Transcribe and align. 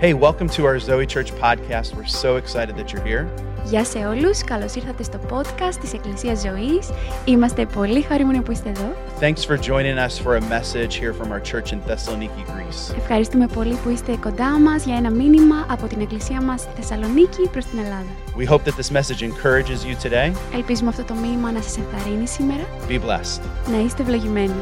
Hey, 0.00 0.12
welcome 0.26 0.48
to 0.56 0.60
our 0.68 0.78
Zoe 0.78 1.06
Church 1.06 1.30
podcast. 1.44 1.94
We're 1.96 2.12
so 2.24 2.30
excited 2.36 2.76
that 2.76 2.92
you're 2.92 3.06
here. 3.12 3.26
Γεια 3.64 3.84
σε 3.84 3.98
όλους, 3.98 4.44
καλώς 4.44 4.74
ήρθατε 4.74 5.02
στο 5.02 5.18
podcast 5.30 5.74
της 5.80 5.92
Εκκλησίας 5.92 6.40
Ζωής. 6.40 6.90
Είμαστε 7.24 7.66
πολύ 7.66 8.02
χαρούμενοι 8.02 8.40
που 8.40 8.52
είστε 8.52 8.68
εδώ. 8.68 8.92
Thanks 9.20 9.44
for 9.44 9.56
joining 9.58 9.98
us 10.06 10.18
for 10.24 10.36
a 10.36 10.40
message 10.40 10.94
here 10.94 11.12
from 11.12 11.32
our 11.32 11.40
church 11.40 11.72
in 11.72 11.80
Thessaloniki, 11.88 12.42
Greece. 12.46 12.96
Ευχαριστούμε 12.96 13.46
πολύ 13.46 13.74
που 13.84 13.88
είστε 13.88 14.16
κοντά 14.20 14.58
μας 14.58 14.84
για 14.84 14.96
ένα 14.96 15.10
μήνυμα 15.10 15.66
από 15.70 15.86
την 15.86 16.00
Εκκλησία 16.00 16.42
μας 16.42 16.60
στη 16.60 16.70
Θεσσαλονίκη 16.76 17.48
προς 17.52 17.64
την 17.64 17.78
Ελλάδα. 17.78 18.10
We 18.38 18.52
hope 18.52 18.64
that 18.64 18.76
this 18.80 18.90
message 18.96 19.22
encourages 19.22 19.84
you 19.88 20.08
today. 20.08 20.32
Ελπίζουμε 20.54 20.88
αυτό 20.88 21.04
το 21.04 21.14
μήνυμα 21.14 21.52
να 21.52 21.62
σας 21.62 21.76
ενθαρρύνει 21.78 22.28
σήμερα. 22.28 22.62
Be 22.88 22.94
blessed. 22.94 23.40
Να 23.72 23.84
είστε 23.84 24.02
ευλογημένοι. 24.02 24.54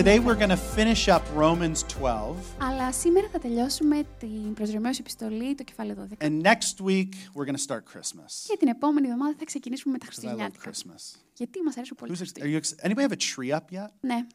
Today 0.00 0.18
we're 0.18 0.34
going 0.44 0.54
to 0.58 0.62
finish 0.78 1.08
up 1.08 1.22
Romans 1.36 1.82
12, 2.00 2.36
Αλλά 2.58 2.92
σήμερα 2.92 3.28
θα 3.28 3.38
τελειώσουμε 3.38 4.02
την 4.18 4.54
προσδρομέως 4.54 4.98
επιστολή, 4.98 5.54
το 5.54 5.62
κεφάλαιο 5.64 6.08
12. 6.20 6.24
and 6.26 6.42
next 6.42 6.80
week 6.84 7.08
we're 7.34 7.46
going 7.46 7.56
to 7.56 7.66
start 7.68 7.82
Christmas. 7.94 8.32
Και 8.46 8.56
την 8.58 8.68
επόμενη 8.68 9.06
εβδομάδα 9.06 9.34
θα 9.38 9.44
ξεκινήσουμε 9.44 9.92
με 9.92 9.98
τα 9.98 10.06
'Cause 10.06 10.08
I 10.08 10.10
love 10.10 10.50
Χριστουγεννιάτικα. 10.58 10.70
Christmas. 10.70 11.18
Γιατί 11.36 11.62
μας 11.62 11.76
αρέσουν 11.76 11.96
πολύ 11.96 12.12
Who's 12.12 12.18
τα 12.18 12.24
ex- 12.24 12.28
are 12.28 12.40
Χριστούγεννα. 12.40 12.58
you 12.58 12.62
ex- 12.62 12.88
anybody 12.88 13.08
have 13.08 13.16
a 13.18 13.34
tree 13.34 13.56
up 13.58 13.76
yet? 13.78 13.88
Ναι. 14.00 14.26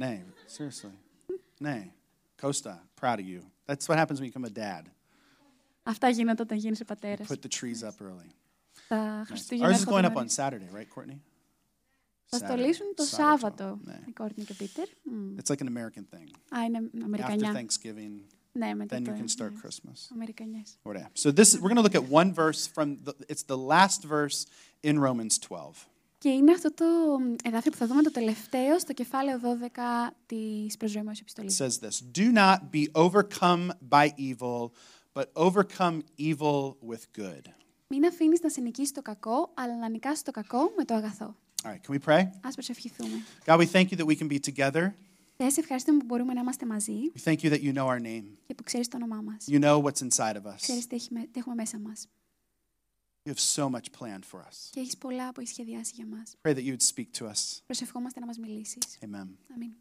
Nay, 0.00 0.18
seriously. 0.58 0.94
Nay. 1.68 1.82
Costa, 2.42 2.74
proud 3.00 3.18
of 3.18 3.26
you. 3.32 3.40
That's 3.66 3.84
what 3.88 3.96
happens 3.98 4.18
when 4.18 4.26
you 4.28 4.32
become 4.32 4.48
a 4.54 4.58
dad. 4.58 4.82
Αυτά 5.82 6.08
γίνονται 6.08 6.42
όταν 6.42 6.58
γίνεσαι 6.58 6.84
πατέρας. 6.84 7.26
Put 7.28 7.32
the 7.32 7.48
trees 7.60 7.86
up 7.88 7.94
early. 8.00 8.30
Τα 8.88 9.22
Nice. 9.22 9.26
Χριστούγεννα 9.26 9.68
Ours 9.68 9.76
is 9.76 9.80
έρχονται 9.80 10.00
going 10.00 10.10
up 10.10 10.12
νωρίς. 10.14 10.38
on 10.38 10.42
Saturday, 10.44 10.68
right, 10.76 10.88
Courtney? 11.00 11.18
Θα 12.35 12.37
Saturday. 12.37 12.49
στολίσουν 12.49 12.85
το 12.95 13.03
Saturday. 13.03 13.07
Σάββατο. 13.15 13.79
Ναι. 13.83 13.99
Η 14.07 14.11
Κόρτνη 14.11 14.43
και 14.43 14.51
ο 14.51 14.55
Πίτερ. 14.57 14.87
Μμ. 15.03 15.35
It's 15.37 15.53
like 15.55 15.61
an 15.61 15.67
American 15.67 16.03
thing. 16.15 16.57
Α, 16.57 16.63
είναι 16.65 16.89
After 16.95 17.03
Αμερικανιά. 17.03 17.53
Thanksgiving, 17.55 18.21
Ναι, 18.51 18.73
μετά 18.75 18.97
then 18.97 19.01
το... 19.03 19.11
you 19.11 19.19
can 19.19 19.27
start 19.41 19.51
ναι. 19.51 19.59
Christmas. 19.63 20.07
Αμερικανιές. 20.13 20.77
Or 20.83 20.91
whatever. 20.93 21.09
So 21.13 21.31
this 21.31 21.53
we're 21.59 21.73
going 21.73 21.83
to 21.83 21.87
look 21.89 21.95
at 21.95 22.07
one 22.09 22.33
verse 22.33 22.67
from 22.75 22.87
the, 23.05 23.13
it's 23.29 23.43
the 23.43 23.57
last 23.57 24.03
verse 24.03 24.45
in 24.83 24.99
Romans 24.99 25.37
12. 25.49 25.71
Και 26.17 26.29
είναι 26.29 26.51
αυτό 26.51 26.73
το 26.73 26.85
εδάφιο 27.43 27.71
που 27.71 27.77
θα 27.77 27.87
δούμε 27.87 28.01
το 28.01 28.11
τελευταίο 28.11 28.79
στο 28.79 28.93
κεφάλαιο 28.93 29.39
12 29.43 30.13
της 30.25 30.77
προσρωμής 30.77 31.17
It 31.17 31.21
επιστολής. 31.21 31.57
says 31.61 31.85
this 31.87 32.21
Do 32.21 32.31
not 32.33 32.57
be 32.71 32.87
overcome 33.05 33.71
by 33.89 34.09
evil, 34.17 34.71
but 35.13 35.25
overcome 35.35 36.01
evil 36.17 36.75
with 36.89 37.03
good. 37.21 37.41
Μην 37.87 38.05
αφήνεις 38.05 38.41
να 38.41 38.49
σε 38.49 38.61
νικήσει 38.61 38.93
το 38.93 39.01
κακό, 39.01 39.51
αλλά 39.53 39.77
να 39.77 39.89
νικάσει 39.89 40.23
το 40.23 40.31
κακό 40.31 40.73
με 40.77 40.85
το 40.85 40.93
αγαθό. 40.93 41.35
All 41.64 41.72
right, 41.72 41.82
can 41.86 41.94
we 41.94 41.98
pray? 42.06 42.28
Ας 42.40 42.54
προσευχηθούμε. 42.54 43.22
God, 43.44 43.58
we 43.58 43.66
thank 43.66 43.90
you 43.90 43.96
that 43.96 44.06
we 44.06 44.16
can 44.16 44.28
be 44.28 44.38
together. 44.52 44.92
Θεέ, 45.36 45.50
σε 45.50 45.60
ευχαριστούμε 45.60 45.98
που 45.98 46.04
μπορούμε 46.04 46.32
να 46.32 46.40
είμαστε 46.40 46.66
μαζί 46.66 46.92
We 47.16 47.20
thank 47.32 47.36
you 47.42 47.50
that 47.50 47.60
you 47.62 47.72
know 47.74 47.86
our 47.86 48.00
name. 48.00 48.24
και 48.46 48.54
που 48.54 48.62
ξέρεις 48.62 48.88
το 48.88 48.96
όνομά 48.96 49.22
μας. 49.22 49.44
You 49.48 49.60
know 49.60 49.82
what's 49.82 50.02
inside 50.08 50.34
of 50.36 50.46
us. 50.46 50.54
Ξέρεις 50.56 50.86
τι, 50.86 50.94
έχει 50.96 51.08
με- 51.12 51.20
τι 51.32 51.38
έχουμε 51.38 51.54
μέσα 51.54 51.78
μας. 51.78 52.08
You 53.28 53.32
have 53.32 53.38
so 53.56 53.68
much 53.70 53.86
planned 53.98 54.24
for 54.30 54.40
us. 54.40 54.68
Και 54.70 54.80
έχεις 54.80 54.96
πολλά 54.96 55.32
που 55.32 55.40
έχει 55.40 55.48
σχεδιάσει 55.50 55.92
για 55.94 56.06
μας. 56.06 56.34
Pray 56.42 56.54
that 56.54 56.64
you 56.64 56.76
would 56.76 56.94
speak 56.94 57.06
to 57.18 57.26
us. 57.32 57.60
Προσευχόμαστε 57.66 58.20
να 58.20 58.26
μας 58.26 58.38
μιλήσεις. 58.38 58.98
Amen. 59.00 59.26
Αμήν. 59.54 59.72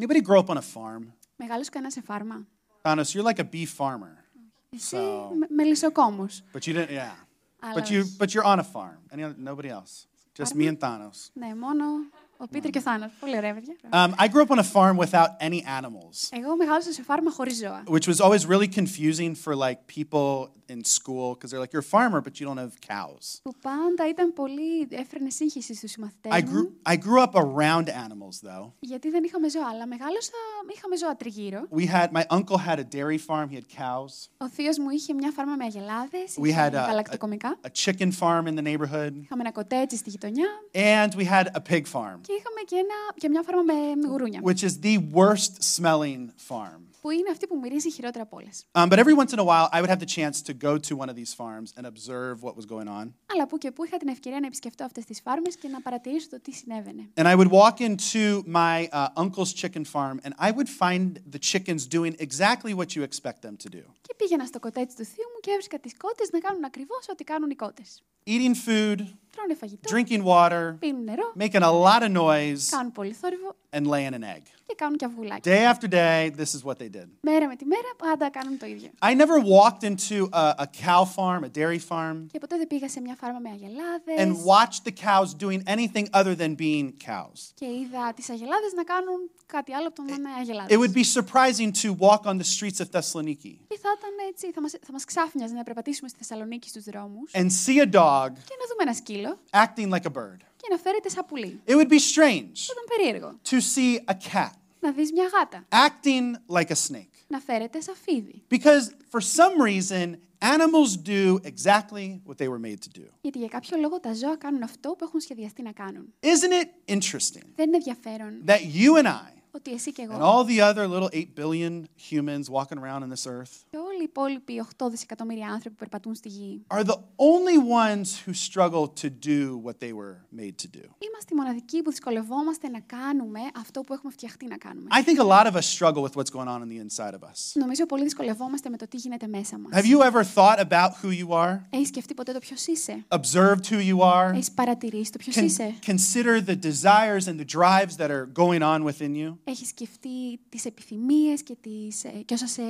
Anybody 0.00 0.22
grow 0.22 0.44
up 0.44 0.48
on 0.48 0.56
a 0.56 0.62
farm? 0.74 1.02
Μεγάλος 1.36 1.68
κανένα 1.68 1.90
σε 1.90 2.00
φάρμα. 2.02 2.46
Thanos, 2.82 3.04
you're 3.12 3.32
like 3.32 3.38
a 3.38 3.48
bee 3.52 3.66
farmer. 3.76 4.24
Εσύ 4.70 4.96
So- 4.96 5.30
με, 5.38 5.46
μελισσοκόμος. 5.50 6.42
But 6.52 6.58
you 6.58 6.72
didn't, 6.74 6.88
yeah. 6.90 7.14
Αλλά 7.60 7.74
But 7.82 7.86
you, 7.90 8.00
όχι. 8.00 8.16
but 8.18 8.26
you're 8.26 8.44
on 8.54 8.58
a 8.58 8.64
farm. 8.72 8.98
Any, 9.14 9.22
other- 9.22 9.38
nobody 9.54 9.68
else. 9.68 10.06
Just 10.33 10.55
me 10.55 10.67
and 10.67 10.79
Thanos. 10.79 11.31
De. 11.35 12.20
ο 12.40 12.46
Πίτερ 12.48 12.70
και 12.70 12.78
ο 12.78 12.80
Θάνος. 12.80 13.10
Πολύ 13.20 13.36
ωραία, 13.36 13.54
παιδιά. 13.54 13.74
Um, 13.90 14.10
I 14.24 14.28
grew 14.28 14.42
up 14.46 14.50
on 14.50 14.58
a 14.58 14.62
farm 14.72 14.96
without 14.96 15.28
any 15.40 15.60
animals. 15.80 16.28
Εγώ 16.30 16.56
μεγάλωσα 16.56 16.92
σε 16.92 17.02
φάρμα 17.02 17.30
χωρίς 17.30 17.56
ζώα. 17.56 17.82
which 17.86 18.06
was 18.06 18.20
always 18.20 18.46
really 18.46 18.68
confusing 18.68 19.34
for 19.44 19.54
like 19.56 19.78
people 19.98 20.48
in 20.74 20.82
school 20.84 21.26
because 21.34 21.50
they're 21.50 21.64
like 21.64 21.72
you're 21.74 21.86
a 21.90 21.94
farmer 21.96 22.20
but 22.26 22.32
you 22.40 22.44
don't 22.48 22.58
have 22.66 22.74
cows. 22.94 23.40
Που 23.42 23.52
πάντα 23.62 24.08
ήταν 24.08 24.32
πολύ 24.32 24.88
έφερνε 24.90 25.30
σύγχυση 25.30 25.74
στους 25.74 25.90
I 25.90 25.94
συμμαθητές 25.94 26.42
grew 26.42 26.62
μου. 26.62 26.72
I 26.88 26.96
grew 26.96 27.22
up 27.26 27.34
around 27.34 27.84
animals 27.88 28.48
though. 28.48 28.72
Γιατί 28.78 29.10
δεν 29.10 29.24
είχαμε 29.24 29.48
ζώα, 29.48 29.68
αλλά 29.68 29.86
μεγάλωσα, 29.86 30.30
είχαμε 30.76 30.96
ζώα 30.96 31.16
τριγύρω. 31.16 31.68
We 31.76 31.86
had 31.86 32.08
my 32.12 32.24
uncle 32.38 32.58
had 32.68 32.78
a 32.78 32.84
dairy 32.96 33.18
farm. 33.28 33.48
He 33.50 33.56
had 33.60 33.68
cows. 33.82 34.12
Ο 34.36 34.48
θείος 34.48 34.78
μου 34.78 34.90
είχε 34.90 35.12
μια 35.14 35.30
φάρμα 35.30 35.56
με 35.56 35.64
αγελάδες, 35.64 36.38
We 36.40 36.46
είχε 36.46 36.68
had 36.70 36.72
a, 36.74 36.86
γαλακτοκομικά. 36.86 37.58
a, 37.62 37.66
a 37.66 37.70
chicken 37.84 38.10
farm 38.20 38.46
in 38.46 38.54
the 38.58 38.62
neighborhood, 38.66 39.12
Είχαμε 39.22 39.40
ένα 39.40 39.52
κοτέτσι 39.52 39.96
στη 39.96 40.10
γειτονιά 40.10 40.46
and 40.72 41.08
we 41.14 41.24
had 41.24 41.46
a 41.54 41.60
pig 41.72 41.82
farm, 41.92 42.18
Και 42.31 42.37
είχαμε 42.39 42.61
και, 42.65 42.75
ένα, 42.75 42.97
και 43.15 43.29
μια 43.29 43.41
φάρμα 43.41 43.63
με 43.63 44.07
γουρούνια. 44.07 44.39
which 44.43 44.63
is 44.69 44.73
the 44.87 44.97
worst 45.19 45.53
smelling 45.75 46.23
farm. 46.49 46.81
Που 47.01 47.09
είναι 47.09 47.29
αυτή 47.31 47.47
που 47.47 47.57
μυρίζει 47.61 47.91
χειρότερα 47.91 48.23
από 48.23 48.37
όλες. 48.37 48.65
Um, 48.71 48.87
but 48.89 48.97
every 49.03 49.15
once 49.21 49.31
in 49.35 49.39
a 49.39 49.43
while, 49.51 49.67
I 49.71 49.77
would 49.81 49.89
have 49.95 49.99
the 50.05 50.11
chance 50.17 50.37
to 50.49 50.53
go 50.67 50.77
to 50.87 50.93
one 51.03 51.09
of 51.11 51.15
these 51.21 51.33
farms 51.41 51.69
and 51.77 51.83
observe 51.93 52.35
what 52.47 52.53
was 52.59 52.65
going 52.65 52.87
on. 52.99 53.13
Αλλά 53.33 53.47
που 53.47 53.57
και 53.57 53.71
που 53.71 53.83
είχα 53.85 53.97
την 53.97 54.07
ευκαιρία 54.07 54.39
να 54.39 54.45
επισκεφτώ 54.45 54.83
αυτές 54.85 55.05
τις 55.05 55.21
φάρμες 55.21 55.55
και 55.55 55.67
να 55.67 55.81
παρατηρήσω 55.81 56.29
το 56.29 56.39
τι 56.41 56.51
συνέβαινε. 56.51 57.09
And 57.15 57.25
I 57.27 57.35
would 57.35 57.51
walk 57.51 57.77
into 57.89 58.43
my 58.47 58.87
uh, 58.91 59.07
uncle's 59.23 59.53
chicken 59.61 59.83
farm, 59.93 60.19
and 60.25 60.33
I 60.39 60.51
would 60.51 60.69
find 60.83 61.07
the 61.35 61.39
chickens 61.51 61.81
doing 61.97 62.13
exactly 62.27 62.73
what 62.79 62.87
you 62.95 63.01
expect 63.09 63.39
them 63.45 63.55
to 63.65 63.69
do 63.77 63.83
Και 64.01 64.13
πήγαινα 64.17 64.45
στο 64.45 64.59
κοτέτσι 64.59 64.95
του 64.95 65.03
θείου 65.05 65.27
μου 65.33 65.39
και 65.41 65.51
έβρισκα 65.51 65.79
τις 65.79 65.93
κότες 65.97 66.29
να 66.31 66.39
κάνουν 66.39 66.63
ακριβώς 66.65 67.05
ό,τι 67.11 67.23
κάνουν 67.23 67.49
οι 67.49 67.55
κότες. 67.55 68.03
eating 68.27 68.55
food, 68.67 68.99
Τρώνε 69.36 69.54
φαγητό, 69.54 69.96
drinking 69.96 70.24
water, 70.24 70.74
πίνουν 70.78 71.04
νερό, 71.04 71.32
making 71.38 71.62
a 71.62 71.82
lot 71.84 72.02
of 72.02 72.16
noise, 72.16 72.58
κάνουν 72.70 72.92
πολύ 72.92 73.12
θόρυβο 73.12 73.56
and 73.70 73.86
laying 73.86 74.14
an 74.14 74.24
egg. 74.36 74.42
και 74.66 74.74
κάνουν 74.76 74.96
και 74.96 75.04
αυγουλάκια. 75.04 75.52
Day 75.52 75.74
after 75.74 75.88
day, 75.88 76.30
this 76.40 76.50
is 76.56 76.64
what 76.64 76.78
they 76.78 76.88
did. 76.96 77.08
Μέρα 77.20 77.46
με 77.48 77.56
τη 77.56 77.64
μέρα 77.64 77.90
πάντα 77.96 78.30
κάνουν 78.30 78.58
το 78.58 78.66
ίδιο. 78.66 78.90
I 79.02 79.14
never 79.14 79.38
walked 79.56 79.82
into 79.90 80.28
a, 80.32 80.54
a 80.58 80.66
cow 80.86 81.04
farm, 81.16 81.44
a 81.44 81.58
dairy 81.58 81.80
farm, 81.88 82.26
Και 82.32 82.38
ποτέ 82.38 82.56
δεν 82.56 82.66
πήγα 82.66 82.88
σε 82.88 83.00
μια 83.00 83.14
φάρμα 83.20 83.38
με 83.38 83.50
and 83.50 83.54
αγελάδες 83.54 84.44
watched 84.52 84.82
the 84.88 84.94
cows 85.06 85.28
doing 85.44 85.60
anything 85.76 86.06
other 86.20 86.34
than 86.42 86.54
being 86.64 86.86
cows. 87.10 87.38
και 87.54 87.66
είδα 87.66 88.12
τις 88.16 88.30
αγελάδες 88.30 88.72
να 88.74 88.84
κάνουν 88.84 89.30
κάτι 89.46 89.72
άλλο 89.74 89.86
από 89.86 89.96
το 89.96 90.02
να 90.02 90.14
είναι 90.14 90.28
It 90.36 90.40
αγελάδες. 90.40 90.76
would 90.80 90.94
be 91.00 91.04
surprising 91.18 91.70
to 91.82 91.88
walk 92.06 92.22
on 92.30 92.36
the 92.42 92.48
streets 92.54 92.78
of 92.84 92.88
Thessaloniki 92.96 93.54
Και 93.72 93.78
θα 93.84 93.90
ήταν 93.98 94.12
έτσι, 94.30 94.52
θα 94.52 94.60
μας, 94.60 94.72
θα 94.86 94.92
μας 94.92 95.04
ξάφνιαζε 95.04 95.54
να 95.54 95.62
περπατήσουμε 95.62 96.08
στη 96.08 96.18
Θεσσαλονίκη 96.18 96.68
στους 96.68 96.84
δρόμους 96.84 97.30
and 97.34 97.48
see 97.64 97.78
a 97.86 97.88
dog 98.00 98.28
και 98.50 98.56
να 98.60 98.66
δούμε 98.70 98.82
ένα 98.86 98.94
σκύλο 98.94 99.19
acting 99.52 99.88
like 99.90 100.04
a 100.06 100.10
bird. 100.10 100.36
και 100.56 100.66
να 100.70 100.76
φέρεται 100.76 101.08
σαν 101.08 101.24
πουλί. 101.26 101.60
It 101.66 101.72
would 101.74 101.88
be 101.88 101.98
strange 102.14 102.52
Θα 102.54 102.72
ήταν 102.72 102.84
περίεργο. 102.96 103.38
to 103.50 103.56
see 103.74 103.98
a 104.14 104.14
cat 104.32 104.50
Να 104.80 104.92
δεις 104.92 105.12
μια 105.12 105.28
γάτα 105.32 105.64
acting 105.70 106.54
like 106.56 106.68
a 106.70 106.74
snake. 106.88 107.10
να 107.26 107.38
φέρεται 107.40 107.80
σαν 107.80 107.94
φίδι. 108.04 108.42
Because 108.50 108.84
for 109.12 109.20
some 109.20 109.60
reason, 109.60 110.16
animals 110.40 110.96
do 110.96 111.38
exactly 111.44 112.20
what 112.26 112.36
they 112.38 112.48
were 112.48 112.58
made 112.58 112.80
to 112.86 112.98
do. 113.00 113.06
Γιατί 113.20 113.38
για 113.38 113.48
κάποιο 113.48 113.78
λόγο 113.78 114.00
τα 114.00 114.14
ζώα 114.14 114.36
κάνουν 114.36 114.62
αυτό 114.62 114.90
που 114.90 115.04
έχουν 115.04 115.20
σχεδιαστεί 115.20 115.62
να 115.62 115.72
κάνουν. 115.72 116.12
Isn't 116.20 116.62
it 116.62 116.94
interesting 116.94 117.42
Δεν 117.54 117.66
είναι 117.66 117.76
ενδιαφέρον 117.76 118.42
that 118.46 118.60
you 118.74 119.02
and 119.02 119.06
I 119.06 119.30
ότι 119.50 119.72
εσύ 119.72 119.92
και 119.92 120.06
and 120.10 120.12
εγώ 120.12 120.42
all 120.42 120.44
the 120.46 120.60
other 120.60 120.86
little 120.88 121.08
8 121.12 121.24
billion 121.34 121.84
humans 122.10 122.50
walking 122.50 122.78
around 122.78 123.02
on 123.02 123.08
this 123.14 123.26
earth 123.26 123.54
και 123.70 123.76
όλοι 124.01 124.33
οι 124.35 124.39
υπόλοιποι 124.39 124.65
8 124.83 124.89
δισεκατομμύρια 124.89 125.47
άνθρωποι 125.47 125.69
που 125.69 125.75
περπατούν 125.75 126.15
στη 126.15 126.29
γη 126.29 126.65
are 126.67 126.83
the 126.83 126.99
only 127.17 127.57
ones 127.57 128.07
who 128.25 128.33
struggle 128.33 128.87
to 129.01 129.09
do 129.09 129.57
what 129.65 129.79
they 129.79 129.93
were 129.93 130.15
made 130.41 130.55
to 130.63 130.67
do? 130.77 130.85
είμαστε 130.99 131.29
οι 131.31 131.35
μοναδικοί 131.35 131.81
που 131.81 131.89
δυσκολευόμαστε 131.89 132.69
να 132.69 132.79
κάνουμε 132.79 133.39
αυτό 133.55 133.81
που 133.81 133.93
έχουμε 133.93 134.11
φτιαχτεί 134.11 134.47
να 134.47 134.57
κάνουμε. 134.57 134.87
I 134.91 135.03
think 135.03 135.19
a 135.19 135.27
lot 135.37 135.51
of 135.51 135.55
us 135.55 135.65
struggle 135.77 136.01
with 136.01 136.15
what's 136.15 136.31
going 136.37 136.47
on 136.47 136.61
on 136.61 136.69
the 136.69 136.79
inside 136.85 137.13
of 137.13 137.23
us. 137.29 137.51
Νομίζω 137.53 137.85
πολύ 137.85 138.03
δυσκολευόμαστε 138.03 138.69
με 138.69 138.77
το 138.77 138.87
τι 138.87 138.97
γίνεται 138.97 139.27
μέσα 139.27 139.57
μας. 139.57 139.71
Have 139.73 139.85
you 139.85 139.99
ever 140.11 140.23
thought 140.35 140.59
about 140.59 140.91
who 141.01 141.09
you 141.21 141.27
are? 141.29 141.59
Έχεις 141.69 141.87
σκεφτεί 141.87 142.13
ποτέ 142.13 142.31
το 142.31 142.39
ποιος 142.39 142.67
είσαι; 142.67 143.05
Observed 143.07 143.63
who 143.69 143.79
you 143.91 143.97
are? 143.99 144.33
Έχεις 144.33 144.51
παρατηρήσει 144.51 145.11
το 145.11 145.17
ποιος 145.17 145.35
Con- 145.35 145.43
είσαι; 145.43 145.75
consider 145.85 146.43
the 146.45 146.57
desires 146.69 147.25
and 147.27 147.39
the 147.39 147.45
drives 147.57 147.95
that 147.97 148.09
are 148.09 148.25
going 148.41 148.61
on 148.61 148.83
within 148.83 149.13
you? 149.15 149.37
Έχεις 149.43 149.67
σκεφτεί 149.67 150.39
τις 150.49 150.65
επιθυμίες 150.65 151.43
και, 151.43 151.55
τις, 151.61 152.03
ε, 152.03 152.09
και 152.09 152.33
όσα 152.33 152.47
σε 152.47 152.61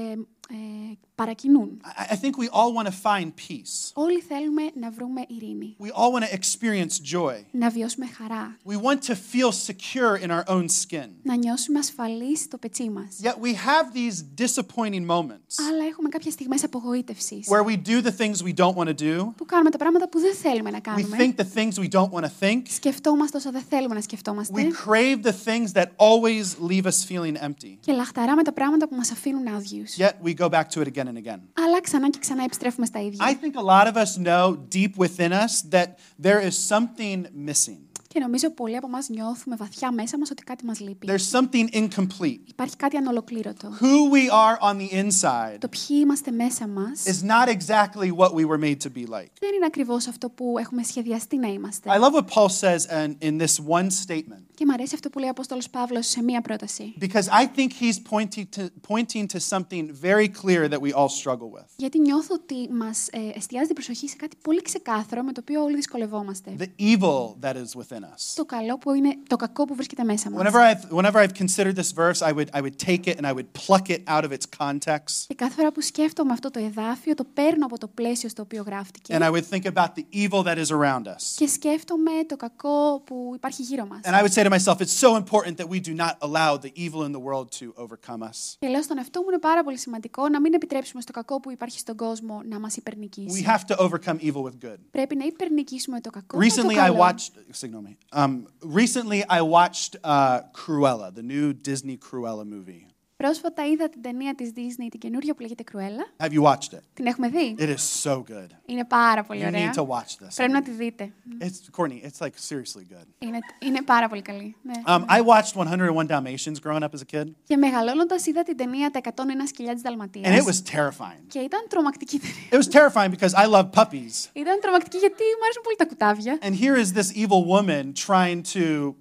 ε, 0.51 0.94
παρακινούν. 1.20 1.81
I 1.84 2.12
I 2.12 2.16
think 2.16 2.32
we 2.38 2.48
all 2.48 2.72
want 2.75 2.87
to 2.87 2.93
find 3.02 3.32
peace. 3.48 3.90
Όλοι 3.94 4.20
θέλουμε 4.20 4.62
να 4.81 4.90
βρούμε 4.90 5.25
ειρήνη. 5.28 5.76
We 5.81 5.87
all 5.87 6.12
want 6.12 6.25
to 6.25 6.38
experience 6.38 7.14
joy. 7.14 7.43
Να 7.50 7.70
βιώσουμε 7.70 8.06
χαρά. 8.06 8.56
We 8.66 8.75
want 8.76 8.98
to 9.10 9.14
feel 9.14 9.50
secure 9.52 10.25
in 10.25 10.31
our 10.31 10.44
own 10.54 10.64
skin. 10.82 11.08
Να 11.22 11.37
νιώσουμε 11.37 11.78
ασφαλείς 11.78 12.40
στο 12.40 12.58
πετσί 12.58 12.88
μας. 12.90 13.06
Yet 13.22 13.34
we 13.46 13.52
have 13.54 13.93
these 13.94 14.44
disappointing 14.44 15.06
moments 15.06 15.54
Αλλά 15.70 15.84
έχουμε 15.90 16.08
κάποιες 16.08 16.32
στιγμές 16.32 16.64
απογοήτευσης. 16.64 17.46
where 17.48 17.64
we 17.70 17.76
do 17.88 18.02
the 18.08 18.12
things 18.20 18.43
we 18.43 18.54
don't 18.62 18.75
want 18.76 18.88
to 18.88 19.02
do. 19.02 19.32
Που 19.37 19.44
κάνουμε 19.46 19.70
τα 19.70 19.78
πράγματα 19.78 20.08
που 20.08 20.19
δεν 20.20 20.34
θέλουμε 20.34 20.70
να 20.70 20.78
We 20.78 20.81
κάνουμε. 20.81 21.16
think 21.19 21.34
the 21.43 21.46
things 21.58 21.72
we 21.84 21.88
don't 21.90 22.10
want 22.10 22.25
to 22.25 22.31
think. 22.40 22.62
Σκεφτόμαστε 22.69 23.37
όσα 23.37 23.50
δεν 23.50 23.62
θέλουμε 23.69 23.94
να 23.94 24.00
We 24.00 24.02
σκεφτόμαστε. 24.02 24.69
crave 24.87 25.22
the 25.26 25.34
things 25.44 25.72
that 25.72 25.87
always 25.96 26.44
leave 26.70 26.84
us 26.87 27.04
feeling 27.10 27.37
empty. 27.46 27.76
Και 27.81 27.93
λαχταράμε 27.93 28.43
τα 28.43 28.52
πράγματα 28.52 28.88
που 28.88 28.94
μας 28.96 29.10
αφήνουν 29.10 29.46
άδειους. 29.46 29.96
Yet 29.96 30.12
we 30.25 30.34
go 30.34 30.48
back 30.48 30.69
to 30.75 30.81
it 30.81 30.87
again 30.87 31.04
and 31.10 31.16
again. 31.26 31.40
Αλλά 31.52 31.81
ξανά 31.81 32.10
και 32.10 32.19
ξανά 32.19 32.43
επιστρέφουμε 32.43 32.87
στα 32.87 33.02
ίδια. 33.02 33.26
I 33.28 33.34
think 33.34 33.54
a 33.56 33.62
lot 33.62 33.87
of 33.87 33.96
us 33.96 34.16
know 34.19 34.56
deep 34.75 34.96
within 34.96 35.32
us 35.32 35.62
that 35.70 35.98
there 36.22 36.46
is 36.48 36.56
something 36.72 37.26
missing. 37.32 37.78
Και 38.13 38.19
νομίζω 38.19 38.49
πολλοί 38.49 38.75
από 38.77 38.87
εμάς 38.87 39.09
νιώθουμε 39.09 39.55
βαθιά 39.55 39.91
μέσα 39.91 40.17
μας 40.17 40.31
ότι 40.31 40.43
κάτι 40.43 40.65
μας 40.65 40.79
λείπει. 40.79 41.07
There's 41.09 41.39
something 41.39 41.67
incomplete. 41.73 42.39
Υπάρχει 42.45 42.75
κάτι 42.75 42.97
ανολοκλήρωτο. 42.97 43.69
Who 43.79 44.13
we 44.13 44.25
are 44.29 44.71
on 44.71 44.77
the 44.77 45.03
inside 45.03 45.57
Το 45.59 45.67
ποιοι 45.67 45.97
είμαστε 46.01 46.31
μέσα 46.31 46.67
μας 46.67 47.03
is 47.05 47.25
not 47.25 47.47
exactly 47.55 48.11
what 48.17 48.33
we 48.33 48.45
were 48.45 48.59
made 48.63 48.77
to 48.83 48.89
be 48.97 49.05
like. 49.09 49.31
δεν 49.39 49.53
είναι 49.55 49.65
ακριβώς 49.65 50.07
αυτό 50.07 50.29
που 50.29 50.55
έχουμε 50.59 50.83
σχεδιαστεί 50.83 51.37
να 51.37 51.47
είμαστε. 51.47 51.89
I 51.93 51.99
love 51.99 52.13
what 52.13 52.27
Paul 52.33 52.49
says 52.49 52.85
in, 53.05 53.15
in 53.27 53.41
this 53.41 53.59
one 53.67 53.89
statement 54.05 54.43
Και 54.55 54.65
μου 54.65 54.73
αρέσει 54.73 54.91
αυτό 54.95 55.09
που 55.09 55.19
λέει 55.19 55.27
ο 55.27 55.31
Απόστολος 55.31 55.69
Παύλος 55.69 56.07
σε 56.07 56.23
μία 56.23 56.41
πρόταση. 56.41 56.93
because 56.99 57.27
I 57.27 57.45
think 57.57 57.69
he's 57.81 57.99
pointing 58.15 58.45
to, 58.57 58.61
pointing 58.91 59.25
to 59.33 59.39
something 59.39 59.93
very 60.09 60.27
clear 60.41 60.67
that 60.69 60.81
we 60.81 60.93
all 60.93 61.09
struggle 61.09 61.49
with. 61.57 61.65
Γιατί 61.75 61.99
νιώθω 61.99 62.35
ότι 62.35 62.73
μας 62.73 63.07
ε, 63.11 63.31
εστιάζει 63.35 63.65
την 63.65 63.75
προσοχή 63.75 64.07
σε 64.09 64.15
κάτι 64.15 64.35
πολύ 64.41 64.61
ξεκάθαρο 64.61 65.23
με 65.23 65.31
το 65.31 65.41
οποίο 65.43 65.63
όλοι 65.63 65.75
δυσκολευόμαστε. 65.75 66.55
The 66.59 66.67
evil 66.93 67.35
that 67.45 67.53
is 67.55 67.81
within 67.81 68.00
us. 68.03 68.33
Το 68.36 68.45
καλό 68.45 68.77
που 68.77 68.94
είναι 68.94 69.15
το 69.27 69.36
κακό 69.36 69.65
που 69.65 69.75
βρίσκεται 69.75 70.03
μέσα 70.03 70.30
μας. 70.30 70.42
Whenever 70.42 70.56
I've, 70.74 70.98
whenever 71.01 71.15
I've 71.24 71.33
considered 71.44 71.75
this 71.75 71.92
verse, 71.92 72.21
I 72.21 72.31
would, 72.33 72.48
I 72.53 72.62
would 72.62 72.77
take 72.88 73.07
it 73.07 73.18
and 73.19 73.25
I 73.27 73.33
would 73.33 73.48
pluck 73.65 73.89
it 73.89 74.01
out 74.07 74.24
of 74.24 74.31
its 74.31 74.45
context. 74.63 75.25
Και 75.27 75.36
κάθε 75.36 75.53
φορά 75.56 75.71
που 75.71 75.81
σκέφτομαι 75.81 76.33
αυτό 76.33 76.50
το 76.51 76.59
εδάφιο, 76.59 77.13
το 77.13 77.24
παίρνω 77.33 77.65
από 77.65 77.77
το 77.77 77.88
πλαίσιο 77.88 78.30
στο 78.30 78.42
οποίο 78.42 78.63
γράφτηκε. 78.65 79.18
And 79.19 79.21
I 79.24 79.31
would 79.31 79.45
think 79.50 79.65
about 79.74 79.89
the 79.95 80.06
evil 80.27 80.44
that 80.44 80.57
is 80.57 80.69
around 80.77 81.03
us. 81.07 81.24
Και 81.36 81.48
σκέφτομαι 81.48 82.12
το 82.27 82.36
κακό 82.36 83.01
που 83.06 83.31
υπάρχει 83.36 83.62
γύρω 83.62 83.86
μας. 83.86 84.00
And 84.04 84.13
I 84.15 84.21
would 84.24 84.33
say 84.33 84.44
to 84.44 84.50
myself, 84.50 84.75
it's 84.81 85.07
so 85.07 85.15
important 85.15 85.57
that 85.57 85.68
we 85.69 85.80
do 85.89 85.94
not 85.95 86.13
allow 86.27 86.57
the 86.57 86.71
evil 86.86 87.04
in 87.07 87.12
the 87.12 87.24
world 87.27 87.47
to 87.59 87.83
overcome 87.83 88.21
us. 88.30 88.56
Και 88.59 88.68
λέω 88.68 88.81
στον 88.83 88.97
εαυτό 88.97 89.19
μου 89.21 89.25
είναι 89.30 89.39
πάρα 89.39 89.63
πολύ 89.63 89.77
σημαντικό 89.77 90.30
να 90.30 90.39
μην 90.42 90.54
επιτρέψουμε 90.54 91.01
στο 91.01 91.12
κακό 91.12 91.39
που 91.39 91.51
υπάρχει 91.51 91.80
στον 91.80 91.95
κόσμο 91.95 92.42
να 92.45 92.59
μας 92.59 92.74
We 92.74 92.77
υπερνικήσει. 92.77 93.45
have 93.47 93.75
to 93.75 93.80
overcome 93.86 94.18
evil 94.19 94.42
with 94.44 94.65
good. 94.65 94.77
Πρέπει 94.92 95.15
να 95.15 95.25
υπερνικήσουμε 95.25 96.01
το 96.01 96.09
κακό 96.09 96.38
με 96.38 96.47
το 96.47 96.54
Recently, 96.56 96.71
I 96.71 96.75
καλό. 96.75 96.97
watched. 97.00 97.65
Signal 97.65 97.81
Um, 98.11 98.47
recently, 98.61 99.23
I 99.23 99.41
watched 99.41 99.95
uh, 100.03 100.41
Cruella, 100.53 101.13
the 101.13 101.23
new 101.23 101.53
Disney 101.53 101.97
Cruella 101.97 102.45
movie. 102.45 102.88
Πρόσφατα 103.21 103.65
είδα 103.68 103.89
την 103.89 104.01
ταινία 104.01 104.35
της 104.35 104.51
Disney, 104.56 104.88
την 104.89 105.00
καινούργια 105.00 105.33
που 105.33 105.41
λέγεται 105.41 105.63
Κρουέλα. 105.63 106.06
Have 106.18 106.31
you 106.31 106.41
watched 106.44 106.73
it? 106.77 106.79
Την 106.94 107.06
έχουμε 107.06 107.27
δει; 107.29 107.56
It 107.59 107.69
is 107.69 108.09
so 108.09 108.15
good. 108.15 108.47
Είναι 108.65 108.85
πάρα 108.85 109.23
πολύ 109.23 109.41
You 109.44 109.47
ωραία. 109.47 109.71
need 109.73 109.75
to 109.75 109.85
watch 109.88 110.25
this. 110.25 110.33
Πρέπει 110.35 110.51
να 110.51 110.62
τη 110.62 110.71
δείτε. 110.71 111.12
It's 111.39 111.81
Courtney. 111.81 112.01
It's 112.07 112.19
like 112.25 112.35
seriously 112.50 112.83
good. 112.94 113.06
Είναι, 113.19 113.39
είναι 113.59 113.81
πάρα 113.81 114.07
πολύ 114.07 114.21
καλή. 114.21 114.56
Ναι. 114.62 114.73
Um, 114.88 115.06
I 115.07 115.21
watched 115.21 115.56
101 115.56 116.07
Dalmatians 116.07 116.59
growing 116.65 116.83
up 116.83 116.94
as 116.94 117.01
a 117.01 117.15
kid, 117.15 117.25
Και 117.44 117.57
μεγαλώνοντας 117.57 118.25
είδα 118.25 118.44
την 118.44 118.57
ταινία 118.57 118.89
Τα 118.91 119.00
101 119.00 119.47
σκυλιά 119.47 119.73
της 119.73 119.81
and 119.85 119.85
it 119.85 119.89
Δαλματία. 119.89 120.44
was 120.44 120.62
terrifying. 120.75 121.23
Και 121.27 121.39
ήταν 121.39 121.65
τρομακτική 121.69 122.19
ταινία. 122.19 122.47
It 122.51 122.65
was 122.65 122.69
terrifying 122.77 123.12
because 123.19 123.33
I 123.33 123.45
love 123.56 123.69
puppies, 123.81 124.15
Ήταν 124.33 124.59
τρομακτική 124.62 124.97
γιατί 124.97 125.23
μου 125.38 125.44
αρέσουν 125.44 125.62
πολύ 125.63 125.75
τα 125.77 125.85
κουτάβια. 125.85 126.38
and 126.41 126.53
here 126.56 126.77
is 126.83 126.94
this 127.00 127.09
evil 127.23 127.41
woman 127.56 127.94
trying 128.07 128.41
to 128.56 128.95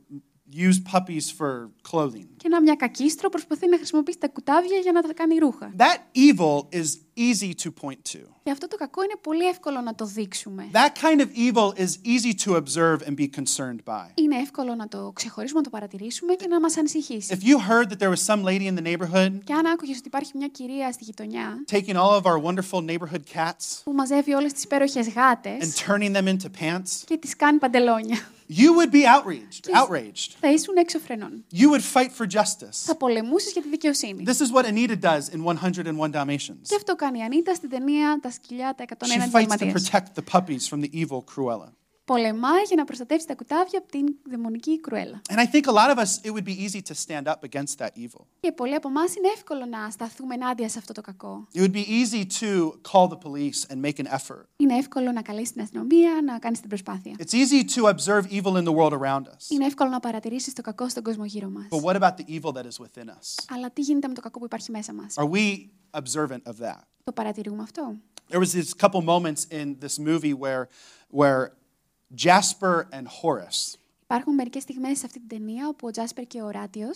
use 0.53 0.79
puppies 0.93 1.31
for 1.39 1.71
clothing. 1.91 2.27
Και 2.37 2.47
ένα 2.47 2.61
μια 2.61 2.75
κακίστρο 2.75 3.29
προσπαθεί 3.29 3.69
να 3.69 3.77
χρησιμοποιήσει 3.77 4.19
τα 4.19 4.29
κουτάβια 4.29 4.79
για 4.79 4.93
να 4.93 5.03
τα 5.03 5.15
κάνει 5.15 5.39
ρούχα. 5.39 5.75
That 5.77 5.99
evil 6.17 6.81
is 6.81 6.87
easy 7.16 7.54
to 7.64 7.72
point 7.84 8.02
to. 8.14 8.20
Και 8.44 8.52
αυτό 8.52 8.68
το 8.68 8.76
κακό 8.76 9.04
είναι 9.04 9.16
πολύ 9.22 9.48
εύκολο 9.48 9.82
να 9.82 9.96
το 9.96 10.06
δείξουμε. 10.06 10.70
That 10.72 10.92
kind 11.06 11.20
of 11.20 11.28
evil 11.36 11.74
is 11.86 11.92
easy 12.06 12.34
to 12.46 12.56
observe 12.56 12.98
and 13.08 13.16
be 13.16 13.28
concerned 13.40 13.84
by. 13.86 14.08
Είναι 14.14 14.36
εύκολο 14.36 14.76
να 14.76 14.88
το 14.88 15.12
ξεχωρίσουμε, 15.16 15.60
να 15.60 15.66
το 15.66 15.70
παρατηρήσουμε 15.70 16.34
και 16.34 16.48
να 16.48 16.60
μα 16.60 16.68
ανησυχήσει. 16.78 17.38
If 17.40 17.44
you 17.44 17.58
heard 17.60 17.90
that 17.90 18.00
there 18.00 18.10
was 18.10 18.22
some 18.32 18.44
lady 18.44 18.68
in 18.68 18.76
the 18.76 18.86
neighborhood 18.88 19.32
Και 19.44 19.54
αν 19.54 19.66
άκουγε 19.66 19.92
ότι 19.92 20.08
υπάρχει 20.08 20.32
μια 20.38 20.48
κυρία 20.48 20.92
στη 20.92 21.04
γειτονιά 21.04 21.64
taking 21.72 21.96
all 21.96 22.22
of 22.22 22.24
our 22.24 22.40
wonderful 22.44 22.86
neighborhood 22.86 23.24
cats 23.36 23.82
που 23.84 23.92
μαζεύει 23.92 24.34
όλε 24.34 24.48
τι 24.48 24.62
υπέροχε 24.64 25.00
γάτε 25.00 25.58
and 25.62 25.88
turning 25.88 26.16
them 26.16 26.28
into 26.28 26.48
pants, 26.62 27.04
και 27.06 27.18
τι 27.18 27.36
κάνει 27.36 27.58
παντελόνια, 27.58 28.18
you 28.50 28.74
would 28.74 28.92
be 28.92 29.06
outraged. 29.06 29.70
Outraged. 29.74 30.36
θα 30.40 30.52
ήσουν 30.52 30.78
έξω 30.78 31.00
φρενών. 31.00 31.46
You 31.54 31.70
would 31.72 31.82
fight 31.94 32.12
for 32.18 32.26
justice. 32.26 32.70
Θα 32.72 32.96
πολεμούσε 32.96 33.50
για 33.54 33.62
τη 33.62 33.70
δικαιοσύνη. 33.70 34.24
This 34.28 34.40
is 34.42 34.52
what 34.54 34.66
Anita 34.66 34.96
does 35.02 35.30
in 35.36 35.44
101 35.44 36.12
Dalmatians. 36.12 36.62
Και 36.62 36.76
αυτό 36.76 36.96
κάνει 37.01 37.19
η 37.19 37.23
Ανίτα 37.23 37.55
στην 37.55 37.69
ταινία 37.69 38.19
Τα 38.23 38.31
σκυλιά 38.31 38.75
τα 38.75 38.85
101 38.85 38.91
She 38.91 38.95
της 38.97 39.13
fights 39.17 39.27
to 39.27 39.31
Δαλματίας. 39.31 39.73
protect 39.91 40.09
the 40.19 40.25
puppies 40.35 40.65
from 40.71 40.81
the 40.85 40.91
evil 41.03 41.21
Cruella. 41.35 41.69
Πολεμάει 42.05 42.63
για 42.67 42.77
να 42.77 42.85
προστατεύσει 42.85 43.27
τα 43.27 43.35
κουτάβια 43.35 43.79
από 43.79 43.89
την 43.89 44.07
δαιμονική 44.31 44.81
κρουέλα. 44.81 45.21
And 45.29 45.39
I 45.39 45.47
think 45.53 45.65
a 45.67 45.73
lot 45.73 45.91
of 45.95 45.99
us, 46.05 46.11
it 46.27 46.31
would 46.35 46.45
be 46.45 46.57
easy 46.67 46.83
to 46.91 46.95
stand 46.95 47.27
up 47.33 47.41
against 47.49 47.79
that 47.79 47.91
evil. 47.95 48.25
Και 48.41 48.53
πολλοί 48.53 48.75
από 48.75 48.89
εμάς 48.89 49.17
είναι 49.17 49.29
εύκολο 49.37 49.67
να 49.67 49.91
σταθούμε 49.91 50.35
ενάντια 50.35 50.69
σε 50.69 50.79
αυτό 50.79 50.93
το 50.93 51.01
κακό. 51.01 51.49
It 51.55 51.61
would 51.61 51.73
be 51.73 51.85
easy 52.01 52.27
to 52.41 52.73
call 52.91 53.09
the 53.09 53.19
police 53.27 53.73
and 53.73 53.81
make 53.85 54.05
an 54.05 54.09
effort. 54.19 54.45
Είναι 54.57 54.77
εύκολο 54.77 55.13
να 55.13 55.23
καλέσει 55.23 55.53
την 55.53 55.63
αστυνομία, 55.63 56.11
να 56.25 56.39
κάνει 56.39 56.57
την 56.57 56.69
προσπάθεια. 56.69 57.15
It's 57.19 57.35
easy 57.35 57.65
to 57.75 57.95
observe 57.95 58.23
evil 58.31 58.57
in 58.57 58.65
the 58.65 58.75
world 58.79 58.93
around 59.01 59.23
us. 59.23 59.51
Είναι 59.51 59.67
εύκολο 59.67 59.91
να 59.91 60.01
παρατηρήσεις 60.01 60.53
το 60.53 60.63
κακό 60.63 60.89
στον 60.89 61.03
κόσμο 61.03 61.25
γύρω 61.25 61.49
μας. 61.49 61.67
But 61.71 61.83
what 61.83 61.97
about 62.01 62.15
the 62.17 62.25
evil 62.41 62.53
that 62.53 62.65
is 62.65 62.85
within 62.85 63.09
us? 63.09 63.45
Αλλά 63.55 63.71
τι 63.71 63.81
γίνεται 63.81 64.09
με 64.09 64.15
το 64.15 64.21
κακό 64.21 64.39
που 64.39 64.45
υπάρχει 64.45 64.71
μέσα 64.71 64.93
μας; 64.95 65.15
Are 65.17 65.31
we 65.31 65.69
observant 66.01 66.43
of 66.53 66.57
that? 66.67 66.90
Το 67.04 67.12
παρατηρούμε 67.12 67.62
αυτό. 67.64 67.96
There 68.30 68.40
was 68.40 68.52
this 68.54 68.74
couple 68.74 69.02
moments 69.02 69.46
in 69.52 69.78
this 69.80 70.00
movie 70.00 70.34
where, 70.34 70.68
where 71.10 71.52
Jasper 72.16 72.88
and 72.92 73.08
Horace, 73.22 73.78
Υπάρχουν 74.04 74.34
μερικέ 74.34 74.60
στιγμέ 74.60 74.94
σε 74.96 75.06
αυτή 75.06 75.20
την 75.20 75.28
ταινία 75.28 75.68
όπου 75.68 75.88
ο 75.88 75.92
Τζάσπερ 75.92 76.26
και 76.26 76.42
ο 76.42 76.50
Ράτιο, 76.50 76.88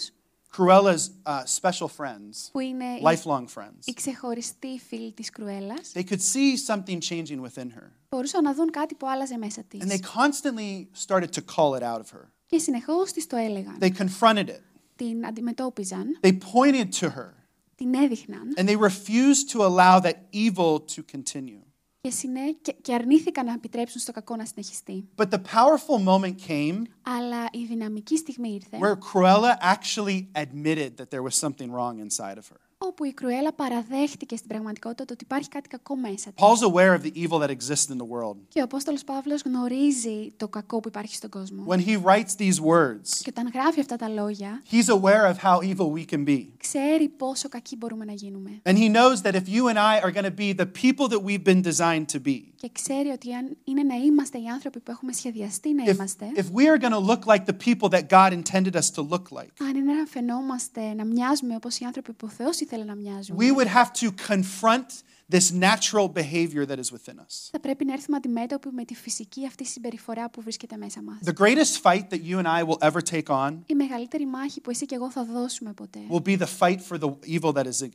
Cruella's 0.58 1.10
uh, 1.26 1.44
special 1.62 1.88
friends, 1.98 2.50
που 2.52 2.60
είναι 2.60 2.86
οι, 2.86 3.02
lifelong 3.04 3.46
friends, 3.56 3.86
οι 3.86 3.94
ξεχωριστοί 3.94 4.80
φίλοι 4.88 5.12
τη 5.14 5.24
κρουέλα, 5.24 5.74
they 5.94 6.04
could 6.04 6.22
see 6.34 6.58
something 6.68 7.00
changing 7.10 7.42
within 7.42 7.68
her. 7.76 7.92
μπορούσαν 8.10 8.44
να 8.44 8.54
δουν 8.54 8.72
κάτι 8.72 8.96
που 8.96 9.10
άλλαζε 9.10 9.38
μέσα 9.38 9.64
τη. 9.64 9.78
And 9.82 9.90
they 9.90 10.00
constantly 10.00 10.88
started 11.08 11.30
to 11.34 11.42
call 11.56 11.80
it 11.80 11.84
out 11.84 12.00
of 12.00 12.10
her. 12.14 12.28
Και 12.46 12.58
συνεχώ 12.58 13.04
τη 13.04 13.28
το 13.28 13.36
έλεγαν. 13.36 13.78
They 13.80 13.92
confronted 13.92 14.48
it, 14.48 14.60
Την 14.96 15.26
αντιμετώπιζαν, 15.26 16.20
they 16.22 16.32
pointed 16.54 16.88
to 17.00 17.08
her, 17.10 17.30
την 17.76 17.94
έδειχναν 17.94 18.54
and 18.58 18.68
they 18.68 18.76
refused 18.76 19.50
to 19.54 19.62
allow 19.62 20.00
that 20.00 20.16
evil 20.32 20.80
to 20.80 21.02
continue. 21.16 21.64
και, 22.02 22.10
συνέ... 22.10 22.52
και, 22.62 22.72
και 22.82 22.94
αρνήθηκαν 22.94 23.46
να 23.46 23.54
επιτρέψουν 23.54 24.02
στο 24.02 24.12
κακό 24.12 24.36
να 24.36 24.46
συνεχιστεί. 24.46 25.10
But 25.16 25.30
the 25.30 25.42
powerful 25.54 26.04
moment 26.06 26.36
came 26.48 26.82
Αλλά 27.02 27.46
η 27.52 27.66
δυναμική 27.66 28.18
στιγμή 28.18 28.50
ήρθε, 28.50 28.78
where 28.78 28.96
Cruella 28.96 29.58
actually 29.62 30.28
admitted 30.34 30.98
that 30.98 31.10
there 31.12 31.24
was 31.24 31.36
something 31.46 31.72
wrong 31.72 32.00
inside 32.00 32.38
of 32.38 32.48
her. 32.48 32.73
Όπου 32.89 33.05
η 33.05 33.13
Κρουέλα 33.13 33.53
παραδέχτηκε 33.53 34.37
στην 34.37 34.49
πραγματικότητα 34.49 35.05
το 35.05 35.13
ότι 35.13 35.25
υπάρχει 35.25 35.49
κάτι 35.49 35.69
κακό 35.69 35.97
μέσα 35.97 36.31
της. 36.33 36.45
Paul's 36.45 36.73
aware 36.73 36.99
of 36.99 37.03
the 37.03 37.13
evil 37.23 37.39
that 37.39 37.51
exists 37.51 37.89
in 37.95 37.97
the 37.99 38.09
world. 38.15 38.37
Και 38.49 38.61
ο 38.61 38.63
Απόστολος 38.65 39.05
Παύλος 39.05 39.43
γνωρίζει 39.43 40.33
το 40.37 40.49
κακό 40.49 40.81
που 40.81 40.89
υπάρχει 40.89 41.15
στον 41.15 41.31
κόσμο. 41.31 41.65
When 41.69 41.79
he 41.87 41.97
writes 42.05 42.35
these 42.39 42.59
words, 42.61 43.09
Και 43.23 43.29
όταν 43.29 43.51
γράφει 43.55 43.81
αυτά 43.81 43.97
τα 43.97 44.09
λόγια, 44.09 44.63
he's 44.71 44.89
aware 44.89 45.33
of 45.33 45.37
how 45.43 45.59
evil 45.61 45.93
we 45.99 46.05
can 46.15 46.25
be. 46.27 46.47
ξέρει 46.59 47.09
πόσο 47.09 47.49
κακοί 47.49 47.77
μπορούμε 47.77 48.05
να 48.05 48.13
γίνουμε. 48.13 48.51
And 48.63 48.77
he 48.77 48.89
knows 48.93 49.23
that 49.23 49.35
if 49.35 49.49
you 49.49 49.69
and 49.73 49.79
I 49.79 50.01
are 50.05 50.13
going 50.13 50.31
to 50.33 50.37
be 50.37 50.53
the 50.63 50.67
people 50.83 51.09
that 51.09 51.23
we've 51.23 51.45
been 51.45 51.63
designed 51.63 52.07
to 52.17 52.21
be, 52.21 52.54
Και 52.65 52.71
ξέρει 52.73 53.09
ότι 53.09 53.33
αν 53.35 53.57
είναι 53.65 53.83
να 53.83 53.95
είμαστε 53.95 54.39
οι 54.39 54.47
άνθρωποι 54.49 54.81
που 54.81 54.91
έχουμε 54.91 55.13
σχεδιαστεί 55.13 55.75
να 55.75 55.85
if, 55.85 55.95
είμαστε, 55.95 56.27
if 56.35 56.45
we 56.59 56.63
are 56.63 56.79
going 56.79 56.93
to 56.93 57.07
look 57.11 57.27
like 57.27 57.45
the 57.45 57.57
people 57.69 57.89
that 57.89 58.09
God 58.09 58.33
intended 58.33 58.75
us 58.75 58.91
to 58.91 59.03
look 59.13 59.39
like, 59.39 59.51
αν 59.61 59.77
είναι 59.77 59.93
να 59.93 60.07
φαινόμαστε, 60.07 60.95
να 60.95 61.05
μοιάζουμε 61.05 61.55
όπως 61.55 61.79
οι 61.79 61.85
άνθρωποι 61.85 62.13
που 62.13 62.27
ο 62.31 62.35
Θεός 62.37 62.61
ήθελε 62.61 62.85
να 62.85 62.95
μοιάζουμε, 62.95 63.47
we 63.47 63.57
would 63.57 63.69
have 63.69 63.93
to 63.93 64.11
confront 64.29 64.87
this 65.29 65.53
natural 65.53 66.09
behavior 66.09 66.67
that 66.67 66.79
is 66.79 66.93
within 66.93 67.19
us. 67.19 67.49
θα 67.51 67.61
πρέπει 67.61 67.85
να 67.85 67.93
έρθουμε 67.93 68.17
αντιμέτωποι 68.17 68.69
με 68.73 68.85
τη 68.85 68.95
φυσική 68.95 69.47
αυτή 69.47 69.65
συμπεριφορά 69.65 70.31
που 70.31 70.43
βρίσκεται 70.43 70.77
μέσα 70.77 71.03
μας. 71.03 71.19
The 71.25 71.45
greatest 71.45 71.83
fight 71.83 72.09
that 72.11 72.23
you 72.29 72.39
and 72.39 72.47
I 72.47 72.63
will 72.69 72.91
ever 72.91 73.01
take 73.11 73.29
on 73.29 73.59
Η 73.67 73.75
μεγαλύτερη 73.75 74.27
μάχη 74.27 74.61
που 74.61 74.71
εσύ 74.71 74.87
και 74.87 74.95
εγώ 74.95 75.11
θα 75.11 75.25
δώσουμε 75.25 75.73
ποτέ 75.73 76.01
will 76.11 76.27
be 76.27 76.39
the 76.39 76.49
fight 76.59 76.81
for 76.89 76.99
the 76.99 77.11
evil 77.39 77.53
that 77.53 77.67
is 77.67 77.89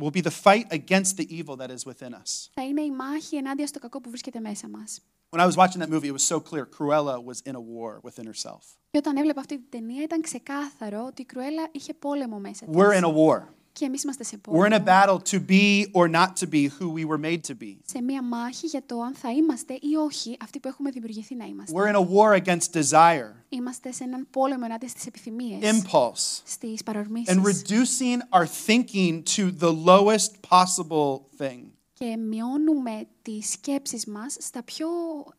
will 0.00 0.10
be 0.10 0.20
the 0.20 0.30
fight 0.30 0.66
against 0.72 1.16
the 1.16 1.26
evil 1.38 1.56
that 1.56 1.70
is 1.70 1.84
within 1.86 2.12
us. 2.14 2.50
θα 2.54 2.62
είναι 2.62 2.80
η 2.80 2.90
μάχη 2.90 3.36
ενάντια 3.36 3.66
στο 3.66 3.78
κακό 3.78 4.00
που 4.00 4.10
βρίσκεται 4.10 4.40
μέσα 4.40 4.68
μας. 4.68 5.00
When 5.30 5.40
I 5.40 5.46
was 5.46 5.56
watching 5.56 5.80
that 5.80 5.90
movie, 5.90 6.08
it 6.08 6.12
was 6.12 6.26
so 6.34 6.38
clear 6.40 6.64
Cruella 6.64 7.16
was 7.24 7.40
in 7.50 7.54
a 7.54 7.60
war 7.60 8.00
within 8.02 8.26
herself. 8.26 8.60
Και 8.90 8.98
όταν 8.98 9.16
έβλεπα 9.16 9.40
αυτή 9.40 9.58
την 9.58 9.70
ταινία 9.70 10.02
ήταν 10.02 10.20
ξεκάθαρο 10.20 11.04
ότι 11.06 11.22
η 11.22 11.24
Κρουέλα 11.24 11.68
είχε 11.72 11.94
πόλεμο 11.94 12.38
μέσα 12.38 12.66
της. 12.66 12.76
We're 12.76 13.00
in 13.00 13.04
a 13.04 13.14
war. 13.14 13.40
Και 13.78 13.84
εμείς 13.84 14.02
είμαστε 14.02 14.24
σε 14.24 14.40
We're 14.48 14.68
in 14.68 14.72
a 14.72 14.80
πόλεμο. 14.80 14.84
battle 14.86 15.18
to 15.30 15.40
be 15.46 15.86
or 15.92 16.08
not 16.08 16.28
to 16.40 16.46
be 16.48 16.68
who 16.78 16.88
we 16.88 17.04
were 17.04 17.18
made 17.20 17.40
to 17.50 17.54
be. 17.62 17.76
Σε 17.84 18.02
μία 18.02 18.22
μάχη 18.22 18.66
για 18.66 18.82
το 18.86 19.00
αν 19.00 19.14
θα 19.14 19.30
είμαστε 19.32 19.74
ή 19.74 19.94
όχι 20.04 20.36
αυτοί 20.42 20.60
που 20.60 20.68
έχουμε 20.68 20.90
δημιουργηθεί 20.90 21.34
να 21.34 21.44
είμαστε. 21.44 21.72
We're 21.76 21.94
in 21.94 21.96
a 21.96 22.06
war 22.14 22.42
against 22.44 22.82
desire, 22.82 23.32
Είμαστε 23.48 23.92
σε 23.92 24.04
έναν 24.04 24.26
πόλεμο 24.30 24.62
ενάντια 24.64 24.88
στις 24.88 25.06
επιθυμίες, 25.06 25.60
impulse, 25.62 26.40
στις 26.44 26.82
παρορμήσεις 26.82 27.34
and 27.36 27.42
reducing 27.44 28.18
our 28.38 28.46
thinking 28.66 29.22
to 29.36 29.50
the 29.60 29.72
lowest 29.84 30.30
possible 30.48 31.20
thing. 31.38 31.60
και 31.98 32.16
μειώνουμε 32.16 33.06
τις 33.22 33.50
σκέψεις 33.50 34.06
μας 34.06 34.36
στα 34.40 34.62
πιο 34.62 34.86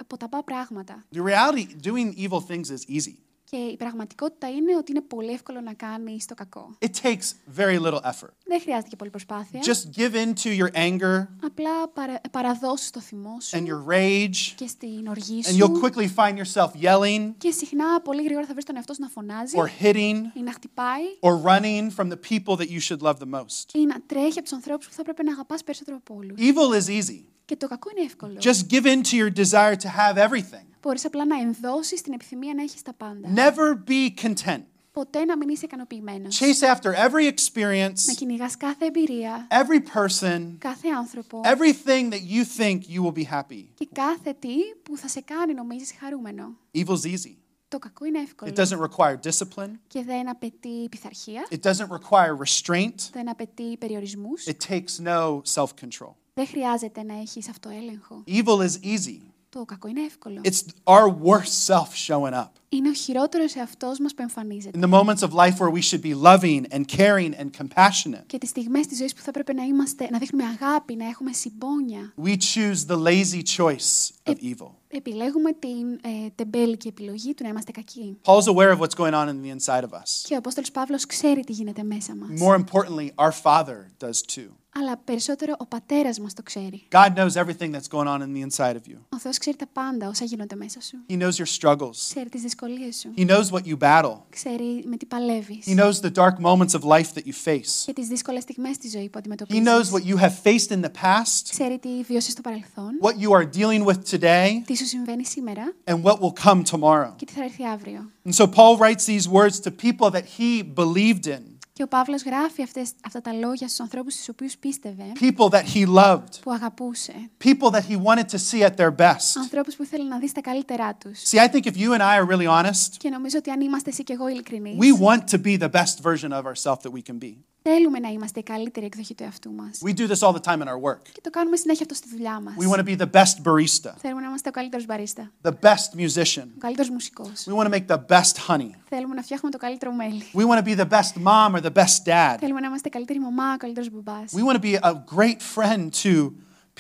ποταπά 0.07 0.43
πράγματα. 0.43 1.05
The 1.15 1.21
reality, 1.21 1.65
doing 1.87 2.13
evil 2.17 2.39
things 2.49 2.69
is 2.69 2.97
easy. 2.97 3.13
Και 3.50 3.56
η 3.56 3.76
πραγματικότητα 3.76 4.48
είναι 4.48 4.76
ότι 4.76 4.90
είναι 4.90 5.00
πολύ 5.00 5.32
εύκολο 5.32 5.60
να 5.60 5.72
κάνει 5.74 6.18
το 6.26 6.34
κακό. 6.34 6.76
It 6.78 6.90
takes 7.02 7.56
very 7.58 7.78
little 7.80 8.00
effort. 8.00 8.32
Δεν 8.46 8.60
χρειάζεται 8.60 8.88
και 8.88 8.96
πολύ 8.96 9.10
προσπάθεια. 9.10 9.60
Just 9.62 9.98
give 10.00 10.12
in 10.14 10.28
to 10.42 10.58
your 10.60 10.70
anger 10.76 11.26
Απλά 11.44 11.88
παρα, 11.94 12.20
παραδώσεις 12.30 12.90
το 12.90 13.00
θυμό 13.00 13.40
σου 13.40 13.56
and 13.58 13.62
your 13.62 13.92
rage, 13.94 14.36
και 14.54 14.66
στην 14.66 15.06
οργή 15.08 15.42
and 15.44 15.48
you'll 15.62 15.76
σου. 15.76 15.80
quickly 15.82 16.08
find 16.16 16.36
yourself 16.36 16.70
yelling 16.82 17.32
Και 17.38 17.50
συχνά 17.50 18.00
πολύ 18.00 18.22
γρήγορα 18.22 18.46
θα 18.46 18.52
βρεις 18.52 18.64
τον 18.64 18.76
εαυτό 18.76 18.94
σου 18.94 19.02
να 19.02 19.08
φωνάζει 19.08 19.54
or 19.56 19.82
hitting 19.84 20.20
ή 20.34 20.40
να 20.42 20.52
χτυπάει 20.52 21.02
or 21.20 21.42
running 21.50 21.90
from 21.96 22.08
the 22.10 22.18
people 22.30 22.56
that 22.56 22.68
you 22.70 22.80
should 22.88 23.02
love 23.02 23.18
the 23.18 23.30
most. 23.40 23.74
ή 23.74 23.86
να 23.86 24.00
τρέχει 24.06 24.38
από 24.38 24.42
τους 24.42 24.52
ανθρώπους 24.52 24.86
που 24.86 24.92
θα 24.92 25.02
πρέπει 25.02 25.24
να 25.24 25.32
αγαπάς 25.32 25.64
περισσότερο 25.64 25.96
από 25.96 26.14
όλους. 26.14 26.36
Evil 26.38 26.82
is 26.82 26.88
easy. 27.02 27.20
Και 27.49 27.55
το 27.55 27.67
κακό 27.67 27.89
είναι 27.95 28.05
εύκολο. 28.05 28.37
Just 28.39 28.71
give 28.73 28.85
in 28.85 29.01
to 29.01 29.13
your 29.17 29.29
desire 29.35 29.75
to 29.75 29.87
have 29.87 30.17
everything. 30.29 30.65
Μπορείς 30.81 31.05
απλά 31.05 31.25
να 31.25 31.39
ενδώσεις 31.39 32.01
την 32.01 32.13
επιθυμία 32.13 32.53
να 32.53 32.61
έχεις 32.61 32.81
τα 32.81 32.93
πάντα. 32.93 33.29
Never 33.35 33.89
be 33.89 34.23
content. 34.25 34.63
Ποτέ 34.91 35.25
να 35.25 35.37
μην 35.37 35.49
είσαι 35.49 35.65
ικανοποιημένο. 35.65 36.27
Chase 36.39 36.75
after 36.75 36.89
every 36.93 37.23
Να 37.23 37.33
experience, 37.33 38.15
κυνηγά 38.15 38.49
κάθε 38.57 38.85
εμπειρία, 38.85 39.47
every 39.49 39.99
person, 39.99 40.55
κάθε 40.57 40.87
άνθρωπο 40.97 41.41
everything 41.43 42.09
that 42.11 42.21
you 42.33 42.43
think 42.61 42.79
you 42.95 43.01
will 43.03 43.17
be 43.23 43.31
happy. 43.31 43.63
και 43.73 43.87
κάθε 43.93 44.33
τι 44.39 44.55
που 44.83 44.97
θα 44.97 45.07
σε 45.07 45.21
κάνει 45.21 45.53
νομίζεις 45.53 45.93
χαρούμενο. 45.99 46.57
Evil's 46.73 47.05
easy. 47.05 47.35
Το 47.67 47.79
κακό 47.79 48.05
είναι 48.05 48.19
εύκολο 48.19 48.53
It 48.55 48.59
doesn't 48.59 48.79
require 48.79 49.15
discipline. 49.29 49.71
και 49.87 50.03
δεν 50.03 50.29
απαιτεί 50.29 50.87
πειθαρχία, 50.89 51.47
It 51.49 51.59
doesn't 51.69 51.87
require 51.87 52.37
restraint. 52.45 52.95
δεν 53.11 53.29
απαιτεί 53.29 53.77
περιορισμούς, 53.77 54.45
It 54.47 54.71
takes 54.73 55.03
no 55.05 55.41
self-control. 55.55 56.13
Δεν 56.34 56.46
χρειάζεται 56.46 57.02
να 57.02 57.14
έχεις 57.20 57.48
αυτοέλεγχο. 57.48 58.22
Evil 58.26 58.58
is 58.68 58.84
easy. 58.84 59.18
Το 59.48 59.64
κακό 59.64 59.88
είναι 59.88 60.02
εύκολο. 60.02 60.40
It's 60.44 60.62
our 60.84 61.14
worst 61.24 61.66
self 61.66 61.88
showing 62.06 62.32
up. 62.32 62.59
Είναι 62.72 62.88
ο 62.88 62.92
χειρότερος 62.92 63.54
εαυτός 63.54 63.98
μας 63.98 64.14
που 64.14 64.22
εμφανίζεται. 64.22 64.78
In 64.78 64.84
the 64.84 64.92
moments 64.92 65.22
of 65.22 65.32
life 65.32 65.54
where 65.58 65.70
we 65.72 65.80
should 65.82 66.02
be 66.02 66.14
loving 66.22 66.64
and 66.70 66.84
caring 66.96 67.34
and 67.40 67.50
compassionate, 67.58 68.22
Και 68.26 68.38
τις 68.38 68.48
στιγμές 68.48 68.86
της 68.86 68.98
ζωής 68.98 69.14
που 69.14 69.20
θα 69.22 69.30
πρέπει 69.30 69.54
να, 69.54 69.62
είμαστε, 69.62 70.08
να 70.10 70.18
δείχνουμε 70.18 70.44
αγάπη, 70.44 70.96
να 70.96 71.04
έχουμε 71.08 71.32
συμπόνια. 71.32 72.12
we 72.24 72.36
choose 72.36 72.86
the 72.86 72.98
lazy 73.02 73.42
choice 73.56 74.10
of 74.24 74.34
evil. 74.42 74.70
Επιλέγουμε 74.88 75.52
την 75.52 75.92
ε, 76.02 76.28
τεμπέλικη 76.34 76.88
επιλογή 76.88 77.34
του 77.34 77.42
να 77.42 77.48
είμαστε 77.48 77.70
κακοί. 77.72 78.18
Paul's 78.24 78.46
aware 78.54 78.76
of 78.76 78.78
what's 78.78 78.94
going 78.96 79.14
on 79.14 79.28
in 79.28 79.42
the 79.42 79.58
inside 79.58 79.82
of 79.82 79.90
us. 79.92 80.22
Και 80.24 80.34
ο 80.34 80.38
Απόστολος 80.38 80.70
Παύλος 80.70 81.06
ξέρει 81.06 81.44
τι 81.44 81.52
γίνεται 81.52 81.82
μέσα 81.82 82.14
μας. 82.16 82.40
More 82.40 82.58
importantly, 82.64 83.08
our 83.14 83.32
Father 83.42 84.04
does 84.04 84.38
too. 84.38 84.48
Αλλά 84.78 84.96
περισσότερο 84.96 85.54
ο 85.58 85.66
πατέρας 85.66 86.18
μας 86.18 86.34
το 86.34 86.42
ξέρει. 86.42 86.82
God 86.90 87.14
knows 87.16 87.32
everything 87.34 87.70
that's 87.72 87.88
going 87.90 88.06
on 88.06 88.20
in 88.22 88.32
the 88.34 88.50
inside 88.50 88.74
of 88.74 88.92
you. 88.92 88.96
Ο 89.08 89.18
Θεός 89.18 89.38
ξέρει 89.38 89.56
τα 89.56 89.66
πάντα 89.72 90.08
όσα 90.08 90.24
γίνονται 90.24 90.54
μέσα 90.56 90.80
σου. 90.80 90.98
He 91.08 91.18
knows 91.18 91.32
your 91.32 91.58
struggles. 91.58 91.96
Ξέρει 92.08 92.28
τις 92.28 92.42
δυσκολίες 92.59 92.95
σου. 92.99 93.13
He 93.17 93.25
knows 93.29 93.49
what 93.51 93.61
you 93.65 93.77
battle. 93.77 94.17
Ξέρει 94.29 94.83
με 94.85 94.97
τι 94.97 95.05
παλεύεις. 95.05 95.65
He 95.67 95.75
knows 95.79 95.93
the 96.01 96.11
dark 96.13 96.39
moments 96.41 96.73
of 96.73 96.83
life 96.83 97.09
that 97.13 97.23
you 97.25 97.33
face. 97.45 97.83
Και 97.85 97.93
τις 97.93 98.07
δύσκολες 98.07 98.43
στιγμές 98.43 98.75
στη 98.75 98.89
ζωή 98.89 99.03
που 99.09 99.17
He 99.17 99.19
αντιμετωπίζεις. 99.19 99.63
knows 99.63 99.91
what 99.93 100.03
you 100.05 100.17
have 100.21 100.33
faced 100.43 100.71
in 100.71 100.81
the 100.81 100.91
past, 101.01 101.43
Ξέρει 101.49 101.79
τι 101.79 101.89
βιώσεις 102.07 102.31
στο 102.31 102.41
παρελθόν. 102.41 102.91
what 103.01 103.13
you 103.23 103.29
are 103.31 103.49
dealing 103.57 103.85
with 103.85 104.17
today, 104.19 104.49
Τι 104.65 104.75
σου 104.77 104.85
συμβαίνει 104.85 105.25
σήμερα 105.25 105.73
and 105.83 106.01
what 106.03 106.17
will 106.19 106.43
come 106.43 106.61
tomorrow. 106.71 107.13
και 107.15 107.25
τι 107.25 107.33
θα 107.33 107.43
έρθει 107.43 107.65
αύριο. 107.65 108.09
And 108.27 108.33
so 108.33 108.47
Paul 108.47 108.77
writes 108.77 109.05
these 109.05 109.27
words 109.29 109.59
to 109.59 109.71
people 109.71 110.09
that 110.09 110.23
he 110.37 110.63
believed 110.75 111.27
in, 111.27 111.48
Και 111.80 111.86
ο 111.86 111.88
Παύλος 111.88 112.22
γράφει 112.22 112.62
αυτές, 112.62 112.90
αυτά 113.04 113.20
τα 113.20 113.32
λόγια 113.32 113.66
στους 113.66 113.80
ανθρώπους 113.80 114.14
στους 114.14 114.28
οποίους 114.28 114.56
πίστευε, 114.56 115.04
people 115.20 115.48
that 115.48 115.64
he 115.74 115.86
loved, 115.96 116.40
που 116.42 116.52
αγαπούσε. 116.52 117.12
people 117.44 117.70
that 117.70 117.82
he 117.88 117.96
wanted 117.96 118.28
to 118.28 118.38
see 118.38 118.62
at 118.62 118.76
their 118.76 118.94
best. 118.96 119.38
Ανθρώπους 119.42 119.76
που 119.76 119.82
ήθελε 119.82 120.04
να 120.04 120.18
δει 120.18 120.32
τα 120.32 120.40
καλύτερά 120.40 120.94
τους. 120.94 121.22
See, 121.30 121.38
I 121.38 121.48
think 121.48 121.64
if 121.64 121.76
you 121.76 121.92
and 121.92 122.02
I 122.02 122.20
are 122.20 122.26
really 122.26 122.46
honest, 122.46 122.96
Και 122.98 123.08
νομίζω 123.08 123.38
ότι 123.38 123.50
αν 123.50 123.60
είμαστε 123.60 123.90
εσύ 123.90 124.02
και 124.02 124.12
εγώ 124.12 124.28
ειλικρινείς, 124.28 124.76
we 124.78 125.06
want 125.06 125.20
to 125.30 125.42
be 125.42 125.58
the 125.58 125.70
best 125.70 126.02
version 126.02 126.32
of 126.32 126.42
ourselves 126.44 126.80
that 126.82 126.92
we 126.92 127.02
can 127.10 127.18
be. 127.18 127.34
θέλουμε 127.61 127.99
να 127.99 128.07
είμαστε 128.09 128.39
η 128.39 128.43
καλύτερη 128.43 128.85
εκδοχή 128.85 129.15
του 129.15 129.23
εαυτού 129.23 129.51
μας. 129.51 129.79
We 129.85 129.89
do 129.89 130.07
this 130.07 130.19
all 130.27 130.33
the 130.33 130.41
time 130.41 130.59
in 130.61 130.67
our 130.67 130.79
work. 130.89 131.01
Και 131.11 131.21
το 131.23 131.29
κάνουμε 131.29 131.55
συνέχεια 131.55 131.81
αυτό 131.89 131.95
στη 131.95 132.09
δουλειά 132.15 132.39
μας. 132.39 132.53
We 132.59 132.69
want 132.71 132.79
to 132.79 132.83
be 132.85 132.97
the 132.97 133.09
best 133.11 133.43
barista, 133.43 133.93
Θέλουμε 133.97 134.21
να 134.21 134.27
είμαστε 134.27 134.49
ο 134.49 134.51
καλύτερος 134.51 134.85
μπαρίστα, 134.85 135.31
the 135.41 135.51
best 135.61 135.99
musician. 135.99 136.47
ο 136.55 136.57
καλύτερος 136.57 136.89
μουσικός. 136.89 137.47
We 137.49 137.53
want 137.57 137.67
to 137.67 137.71
make 137.71 137.85
the 137.95 137.99
best 138.07 138.35
honey. 138.47 138.69
Θέλουμε 138.89 139.15
να 139.15 139.21
φτιάχνουμε 139.21 139.51
το 139.51 139.57
καλύτερο 139.57 139.91
μέλι. 139.93 140.23
We 140.33 140.45
want 140.47 140.63
to 140.63 140.65
be 140.65 140.75
the 140.79 140.89
best 140.89 141.23
mom 141.23 141.55
or 141.55 141.61
the 141.61 141.73
best 141.73 142.03
dad. 142.05 142.37
Θέλουμε 142.39 142.59
να 142.59 142.67
είμαστε 142.67 142.87
η 142.87 142.91
καλύτερη 142.91 143.19
μαμά, 143.19 143.53
ο 143.53 143.57
καλύτερος 143.57 143.89
μπουμπάς. 143.89 144.31
We 144.35 144.51
want 144.51 144.55
to 144.59 144.61
be 144.61 144.79
a 144.81 144.93
great 145.15 145.39
friend 145.55 145.89
to 146.03 146.31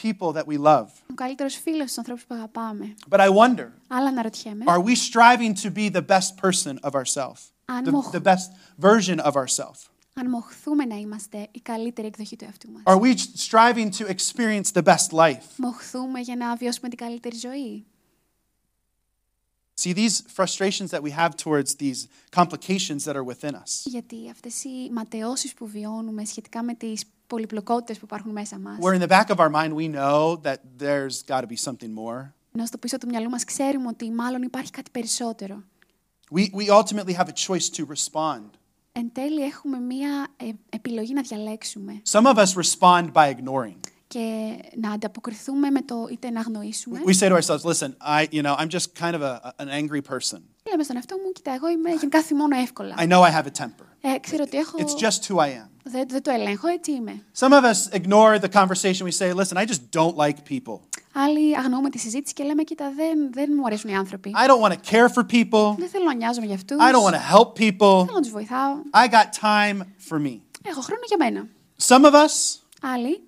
people 0.03 0.31
that 0.33 0.45
we 0.47 0.57
love. 0.57 0.85
Ο 1.09 1.13
καλύτερος 1.15 1.55
φίλος 1.55 1.83
στους 1.83 1.97
ανθρώπους 1.97 2.25
που 2.25 2.35
αγαπάμε. 2.35 2.93
But 3.09 3.19
I 3.19 3.27
wonder, 3.29 3.67
Αλλά 3.87 4.07
αναρωτιέμαι, 4.07 4.63
are 4.67 4.81
we 4.83 4.91
striving 4.95 5.53
to 5.63 5.71
be 5.75 5.95
the 5.95 6.05
best 6.07 6.29
person 6.45 6.89
of 6.89 6.91
ourselves? 6.91 7.39
Αν 7.65 7.83
The, 7.85 7.91
μοχ- 7.91 8.11
the 8.15 8.21
best 8.21 8.49
version 8.81 9.19
of 9.19 9.31
ourselves? 9.31 9.79
Αν 10.14 10.30
μοχθούμε 10.30 10.84
να 10.84 10.96
είμαστε 10.96 11.48
η 11.50 11.60
καλύτερη 11.60 12.06
εκδοχή 12.06 12.36
του 12.36 12.44
εαυτού 12.44 12.70
μας. 12.70 12.82
Are 12.84 13.00
we 13.00 13.14
striving 13.16 13.90
to 13.90 14.06
experience 14.08 14.72
the 14.72 14.82
best 14.82 15.10
life? 15.10 15.42
Μοχθούμε 15.56 16.20
για 16.20 16.36
να 16.36 16.56
βιώσουμε 16.56 16.88
την 16.88 16.98
καλύτερη 16.98 17.36
ζωή. 17.36 17.84
See, 19.82 19.94
these 19.94 20.20
frustrations 20.38 20.90
that 20.90 21.02
we 21.02 21.10
have 21.10 21.32
towards 21.36 21.74
these 21.76 22.06
complications 22.40 23.04
that 23.06 23.16
are 23.16 23.24
within 23.24 23.54
us, 23.54 23.82
Γιατί 23.84 24.30
αυτές 24.30 24.64
οι 24.64 24.90
ματαιώσεις 24.92 25.54
που 25.54 25.66
βιώνουμε 25.66 26.24
σχετικά 26.24 26.62
με 26.62 26.74
τις 26.74 27.04
πολυπλοκότητες 27.26 27.98
που 27.98 28.04
υπάρχουν 28.04 28.32
μέσα 28.32 28.58
μας, 28.58 28.78
where 28.80 29.00
in 29.00 29.02
the 29.02 29.08
back 29.08 29.28
of 29.28 29.38
our 29.38 29.50
mind 29.50 29.74
we 29.74 29.88
know 29.96 30.36
that 30.42 30.58
there's 30.78 31.22
got 31.26 31.40
to 31.40 31.46
be 31.46 31.56
something 31.70 31.94
more, 31.94 32.32
ενώ 32.54 32.66
στο 32.66 32.78
πίσω 32.78 32.98
του 32.98 33.06
μυαλού 33.06 33.28
μας 33.30 33.44
ξέρουμε 33.44 33.88
ότι 33.88 34.10
μάλλον 34.10 34.42
υπάρχει 34.42 34.70
κάτι 34.70 34.90
περισσότερο. 34.90 35.62
we, 36.30 36.50
we 36.54 36.68
ultimately 36.68 37.14
have 37.14 37.28
a 37.28 37.32
choice 37.46 37.68
to 37.68 37.84
respond. 37.84 38.44
Εν 38.92 39.10
τέλει 39.12 39.42
έχουμε 39.44 39.78
μία 39.78 40.26
ε, 40.36 40.48
επιλογή 40.70 41.12
να 41.12 41.22
διαλέξουμε 41.22 42.02
Some 42.10 42.24
of 42.24 42.34
us 42.34 42.46
respond 42.54 43.12
by 43.12 43.34
ignoring. 43.34 43.80
και 44.06 44.56
να 44.76 44.90
ανταποκριθούμε 44.92 45.70
με 45.70 45.82
το 45.82 46.08
είτε 46.12 46.30
να 46.30 46.40
αγνοήσουμε. 46.40 47.00
We 47.06 47.14
say 47.14 47.28
to 47.28 47.34
ourselves, 47.40 47.64
listen, 47.64 47.94
I, 48.00 48.28
you 48.32 48.42
know, 48.42 48.54
I'm 48.58 48.68
just 48.68 48.94
kind 48.94 49.14
of 49.14 49.22
a, 49.22 49.54
an 49.58 49.68
angry 49.68 50.02
person. 50.12 50.40
Λέμε 50.70 50.82
στον 50.82 50.96
εαυτό 50.96 51.16
μου, 51.24 51.32
κοίτα, 51.32 51.54
εγώ 51.54 51.68
είμαι 51.68 51.90
γενικά 51.90 52.22
θυμώνω 52.22 52.56
εύκολα. 52.56 52.94
I 52.98 53.06
know 53.06 53.20
I 53.20 53.30
have 53.30 53.46
a 53.46 53.62
temper. 53.62 53.86
Ε, 54.00 54.18
ξέρω 54.18 54.42
ότι 54.46 54.56
έχω... 54.58 54.78
It's 54.78 55.02
just 55.04 55.28
who 55.28 55.36
I 55.36 55.48
am. 55.48 55.68
Δεν, 55.82 56.08
δεν 56.08 56.22
το 56.22 56.30
ελέγχω, 56.30 56.68
έτσι 56.68 56.92
είμαι. 56.92 57.24
Some 57.38 57.52
of 57.52 57.62
us 57.62 58.00
ignore 58.00 58.38
the 58.38 58.48
conversation. 58.48 59.06
We 59.06 59.12
say, 59.12 59.32
listen, 59.32 59.56
I 59.56 59.64
just 59.64 59.80
don't 59.98 60.16
like 60.16 60.36
people. 60.54 60.80
Άλλοι 61.12 61.56
αγνοούμε 61.58 61.90
τη 61.90 61.98
συζήτηση 61.98 62.34
και 62.34 62.44
λέμε, 62.44 62.62
κοίτα, 62.62 62.92
δεν, 62.96 63.32
δεν 63.32 63.50
μου 63.56 63.66
αρέσουν 63.66 63.90
οι 63.90 63.96
άνθρωποι. 63.96 64.34
I 64.44 64.48
don't 64.48 64.60
want 64.60 64.72
to 64.72 64.90
care 64.90 65.08
for 65.08 65.24
people. 65.32 65.74
Δεν 65.78 65.88
θέλω 65.88 66.04
να 66.04 66.14
νοιάζομαι 66.14 66.46
για 66.46 66.54
αυτούς. 66.54 66.76
I 66.80 66.92
don't 66.94 67.04
want 67.10 67.14
to 67.14 67.36
help 67.36 67.48
people. 67.58 68.04
Θέλω 68.04 68.14
να 68.14 68.20
τους 68.20 68.30
βοηθάω. 68.30 68.74
I 68.94 69.08
got 69.08 69.26
time 69.40 69.80
for 70.08 70.18
me. 70.26 70.38
Έχω 70.64 70.80
χρόνο 70.80 71.02
για 71.06 71.16
μένα. 71.18 71.48
Some 71.82 72.04
of 72.04 72.12
us, 72.12 72.58
Άλλοι, 72.82 73.22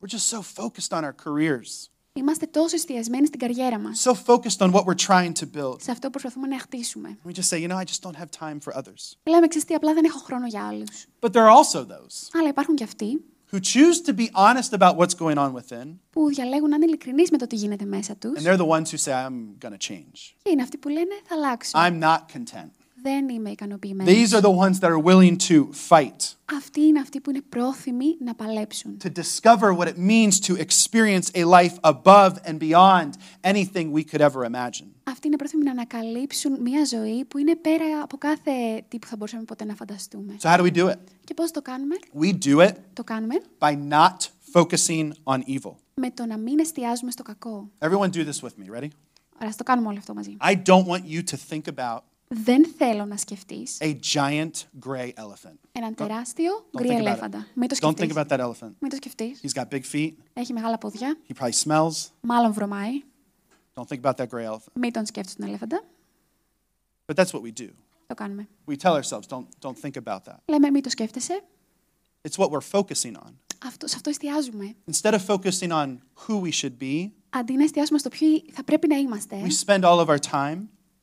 we're 0.00 0.08
just 0.08 0.28
so 0.28 0.40
focused 0.42 0.92
on 0.98 1.04
our 1.04 1.14
careers, 1.24 1.88
είμαστε 2.12 2.46
τόσο 2.46 2.76
εστιασμένοι 2.76 3.26
στην 3.26 3.38
καριέρα 3.38 3.78
μας. 3.78 4.02
so 4.06 4.12
focused 4.26 4.58
on 4.58 4.72
what 4.72 4.84
we're 4.84 5.06
trying 5.06 5.32
to 5.32 5.46
build. 5.56 5.76
Σε 5.82 5.90
αυτό 5.90 6.06
που 6.06 6.10
προσπαθούμε 6.10 6.46
να 6.46 6.58
χτίσουμε. 6.58 7.18
We 7.24 7.32
just 7.32 7.48
say, 7.48 7.60
you 7.60 7.68
know, 7.68 7.76
I 7.76 7.84
just 7.84 8.02
don't 8.02 8.16
have 8.16 8.48
time 8.48 8.58
for 8.68 8.78
others. 8.78 9.16
Λέμε, 9.22 9.46
ξέρεις 9.46 9.66
τι, 9.66 9.74
απλά 9.74 9.94
δεν 9.94 10.04
έχω 10.04 10.18
χρόνο 10.18 10.46
για 10.46 10.66
άλλους. 10.66 11.06
But 11.20 11.30
there 11.32 11.46
are 11.46 11.56
also 11.62 11.78
those 11.78 12.38
Αλλά 12.38 12.48
υπάρχουν 12.48 12.74
και 12.74 12.84
αυτοί 12.84 13.24
who 13.51 13.59
choose 13.59 14.01
to 14.01 14.13
be 14.13 14.29
honest 14.33 14.73
about 14.73 14.95
what's 14.97 15.15
going 15.19 15.37
on 15.37 15.53
within, 15.53 15.95
που 16.09 16.27
διαλέγουν 16.27 16.69
να 16.69 16.75
είναι 16.75 16.85
ειλικρινείς 16.85 17.31
με 17.31 17.37
το 17.37 17.47
τι 17.47 17.55
γίνεται 17.55 17.85
μέσα 17.85 18.15
τους. 18.15 18.39
and 18.39 18.45
they're 18.45 18.57
the 18.57 18.65
ones 18.79 18.91
who 18.91 18.97
say, 18.97 19.11
I'm 19.13 19.65
going 19.65 19.71
to 19.77 19.87
change. 19.89 20.35
Και 20.43 20.49
είναι 20.51 20.61
αυτοί 20.61 20.77
που 20.77 20.89
λένε, 20.89 21.15
θα 21.27 21.35
αλλάξω. 21.35 21.79
I'm 21.79 21.99
not 22.03 22.19
content. 22.37 22.71
Δεν 23.01 23.29
είμαι 23.29 23.49
ικανοποιημένος. 23.49 24.13
These 24.13 24.33
are 24.37 24.41
the 24.41 24.51
ones 24.51 24.79
that 24.79 24.89
are 24.89 25.03
willing 25.03 25.35
to 25.47 25.69
fight, 25.89 26.35
Αυτοί 26.57 26.81
είναι 26.81 26.99
αυτοί 26.99 27.21
που 27.21 27.29
είναι 27.29 27.41
πρόθυμοι 27.49 28.05
να 28.19 28.35
παλέψουν. 28.35 28.97
to 29.03 29.07
discover 29.07 29.73
what 29.77 29.87
it 29.87 29.97
means 29.97 30.39
to 30.39 30.55
experience 30.57 31.29
a 31.35 31.43
life 31.43 31.75
above 31.93 32.31
and 32.45 32.59
beyond 32.59 33.09
anything 33.43 33.91
we 33.91 34.03
could 34.03 34.21
ever 34.21 34.43
imagine. 34.43 34.85
Αυτοί 35.03 35.27
είναι 35.27 35.35
πρόθυμοι 35.35 35.63
να 35.63 35.71
ανακαλύψουν 35.71 36.61
μια 36.61 36.85
ζωή 36.85 37.25
που 37.25 37.37
είναι 37.37 37.55
πέρα 37.55 38.01
από 38.03 38.17
κάθε 38.17 38.51
τι 38.87 38.99
που 38.99 39.07
θα 39.07 39.15
μπορούσαμε 39.15 39.43
ποτέ 39.43 39.65
να 39.65 39.75
φανταστούμε. 39.75 40.35
So, 40.41 40.49
how 40.49 40.57
do 40.59 40.63
we 40.63 40.71
do 40.77 40.89
it? 40.89 40.95
Και 41.23 41.33
πώς 41.33 41.51
το 41.51 41.61
κάνουμε? 41.61 41.95
We 42.19 42.33
do 42.45 42.57
it 42.67 42.73
Το 42.93 43.03
κάνουμε 43.03 43.35
by 43.59 43.71
not 43.89 44.17
focusing 44.53 45.09
on 45.23 45.37
evil. 45.37 45.73
με 45.93 46.11
το 46.11 46.25
να 46.25 46.37
μην 46.37 46.59
εστιάζουμε 46.59 47.11
στο 47.11 47.23
κακό. 47.23 47.69
Everyone, 47.79 48.09
do 48.09 48.25
this 48.25 48.41
with 48.41 48.55
me. 48.59 48.77
Ready? 48.77 48.87
Άρα 49.39 49.49
ας 49.49 49.55
το 49.55 49.63
κάνουμε 49.63 49.87
όλο 49.87 49.97
αυτό 49.97 50.13
μαζί. 50.13 50.37
I 50.39 50.53
don't 50.55 50.85
want 50.85 51.03
you 51.13 51.21
to 51.31 51.35
think 51.49 51.61
about 51.75 51.99
Δεν 52.34 52.66
θέλω 52.76 53.04
να 53.04 53.16
σκεφτείς 53.16 53.78
a 53.80 53.94
giant 54.14 54.50
gray 54.86 55.08
elephant. 55.14 55.56
έναν 55.72 55.94
τεράστιο 55.94 56.52
Don't 56.70 56.80
γκρι 56.80 56.88
think 56.88 56.92
about 56.92 56.98
ελέφαντα. 56.98 57.46
Μην 57.54 57.68
το 57.68 57.76
it. 57.78 57.84
Don't 57.84 57.88
think 57.88 58.10
σκεφτείς. 58.10 58.16
about 58.16 58.28
that 58.28 58.40
elephant. 58.40 58.72
Μην 58.78 58.90
το 58.90 58.96
σκεφτείς. 58.96 59.40
He's 59.42 59.60
got 59.60 59.64
big 59.68 59.82
feet. 59.92 60.12
Έχει 60.32 60.52
μεγάλα 60.52 60.78
πόδια. 60.78 61.18
He 61.28 61.34
probably 61.42 61.52
smells. 61.64 62.08
Μάλλον 62.20 62.52
βρωμάει. 62.52 63.02
Don't 63.74 63.84
think 63.84 64.00
about 64.02 64.14
that 64.16 64.26
gray 64.28 64.44
elephant. 64.44 64.72
Μην 64.72 64.92
τον 64.92 65.06
σκέφτεσαι 65.06 65.36
τον 65.36 65.48
ελέφαντα. 65.48 65.84
But 67.06 67.14
that's 67.14 67.30
what 67.30 67.42
we 67.42 67.60
do. 67.60 67.68
Το 68.06 68.14
κάνουμε. 68.14 68.48
We 68.70 68.76
tell 68.76 68.92
ourselves, 69.02 69.26
don't, 69.28 69.46
don't 69.60 69.76
think 69.82 70.02
about 70.04 70.24
that. 70.24 70.36
Λέμε 70.44 70.70
μην 70.70 70.82
το 70.82 70.90
σκέφτεσαι. 70.90 71.42
It's 72.28 72.44
what 72.44 72.50
we're 72.50 72.80
focusing 72.80 73.14
on. 73.14 73.30
Αυτό, 73.66 73.86
σε 73.86 73.96
αυτό 73.96 74.10
εστιάζουμε. 74.10 74.74
Instead 74.90 75.12
of 75.12 75.20
focusing 75.26 75.70
on 75.70 75.98
who 76.26 76.40
we 76.42 76.50
should 76.50 76.78
be, 76.80 77.10
Αντί 77.30 77.52
να 77.56 77.64
εστιάσουμε 77.64 77.98
στο 77.98 78.08
ποιοι 78.08 78.44
θα 78.52 78.64
πρέπει 78.64 78.88
να 78.88 78.96
είμαστε, 78.96 79.42
we 79.44 79.64
spend 79.66 79.82
all 79.82 80.06
of 80.06 80.06
our 80.06 80.18
time 80.30 80.58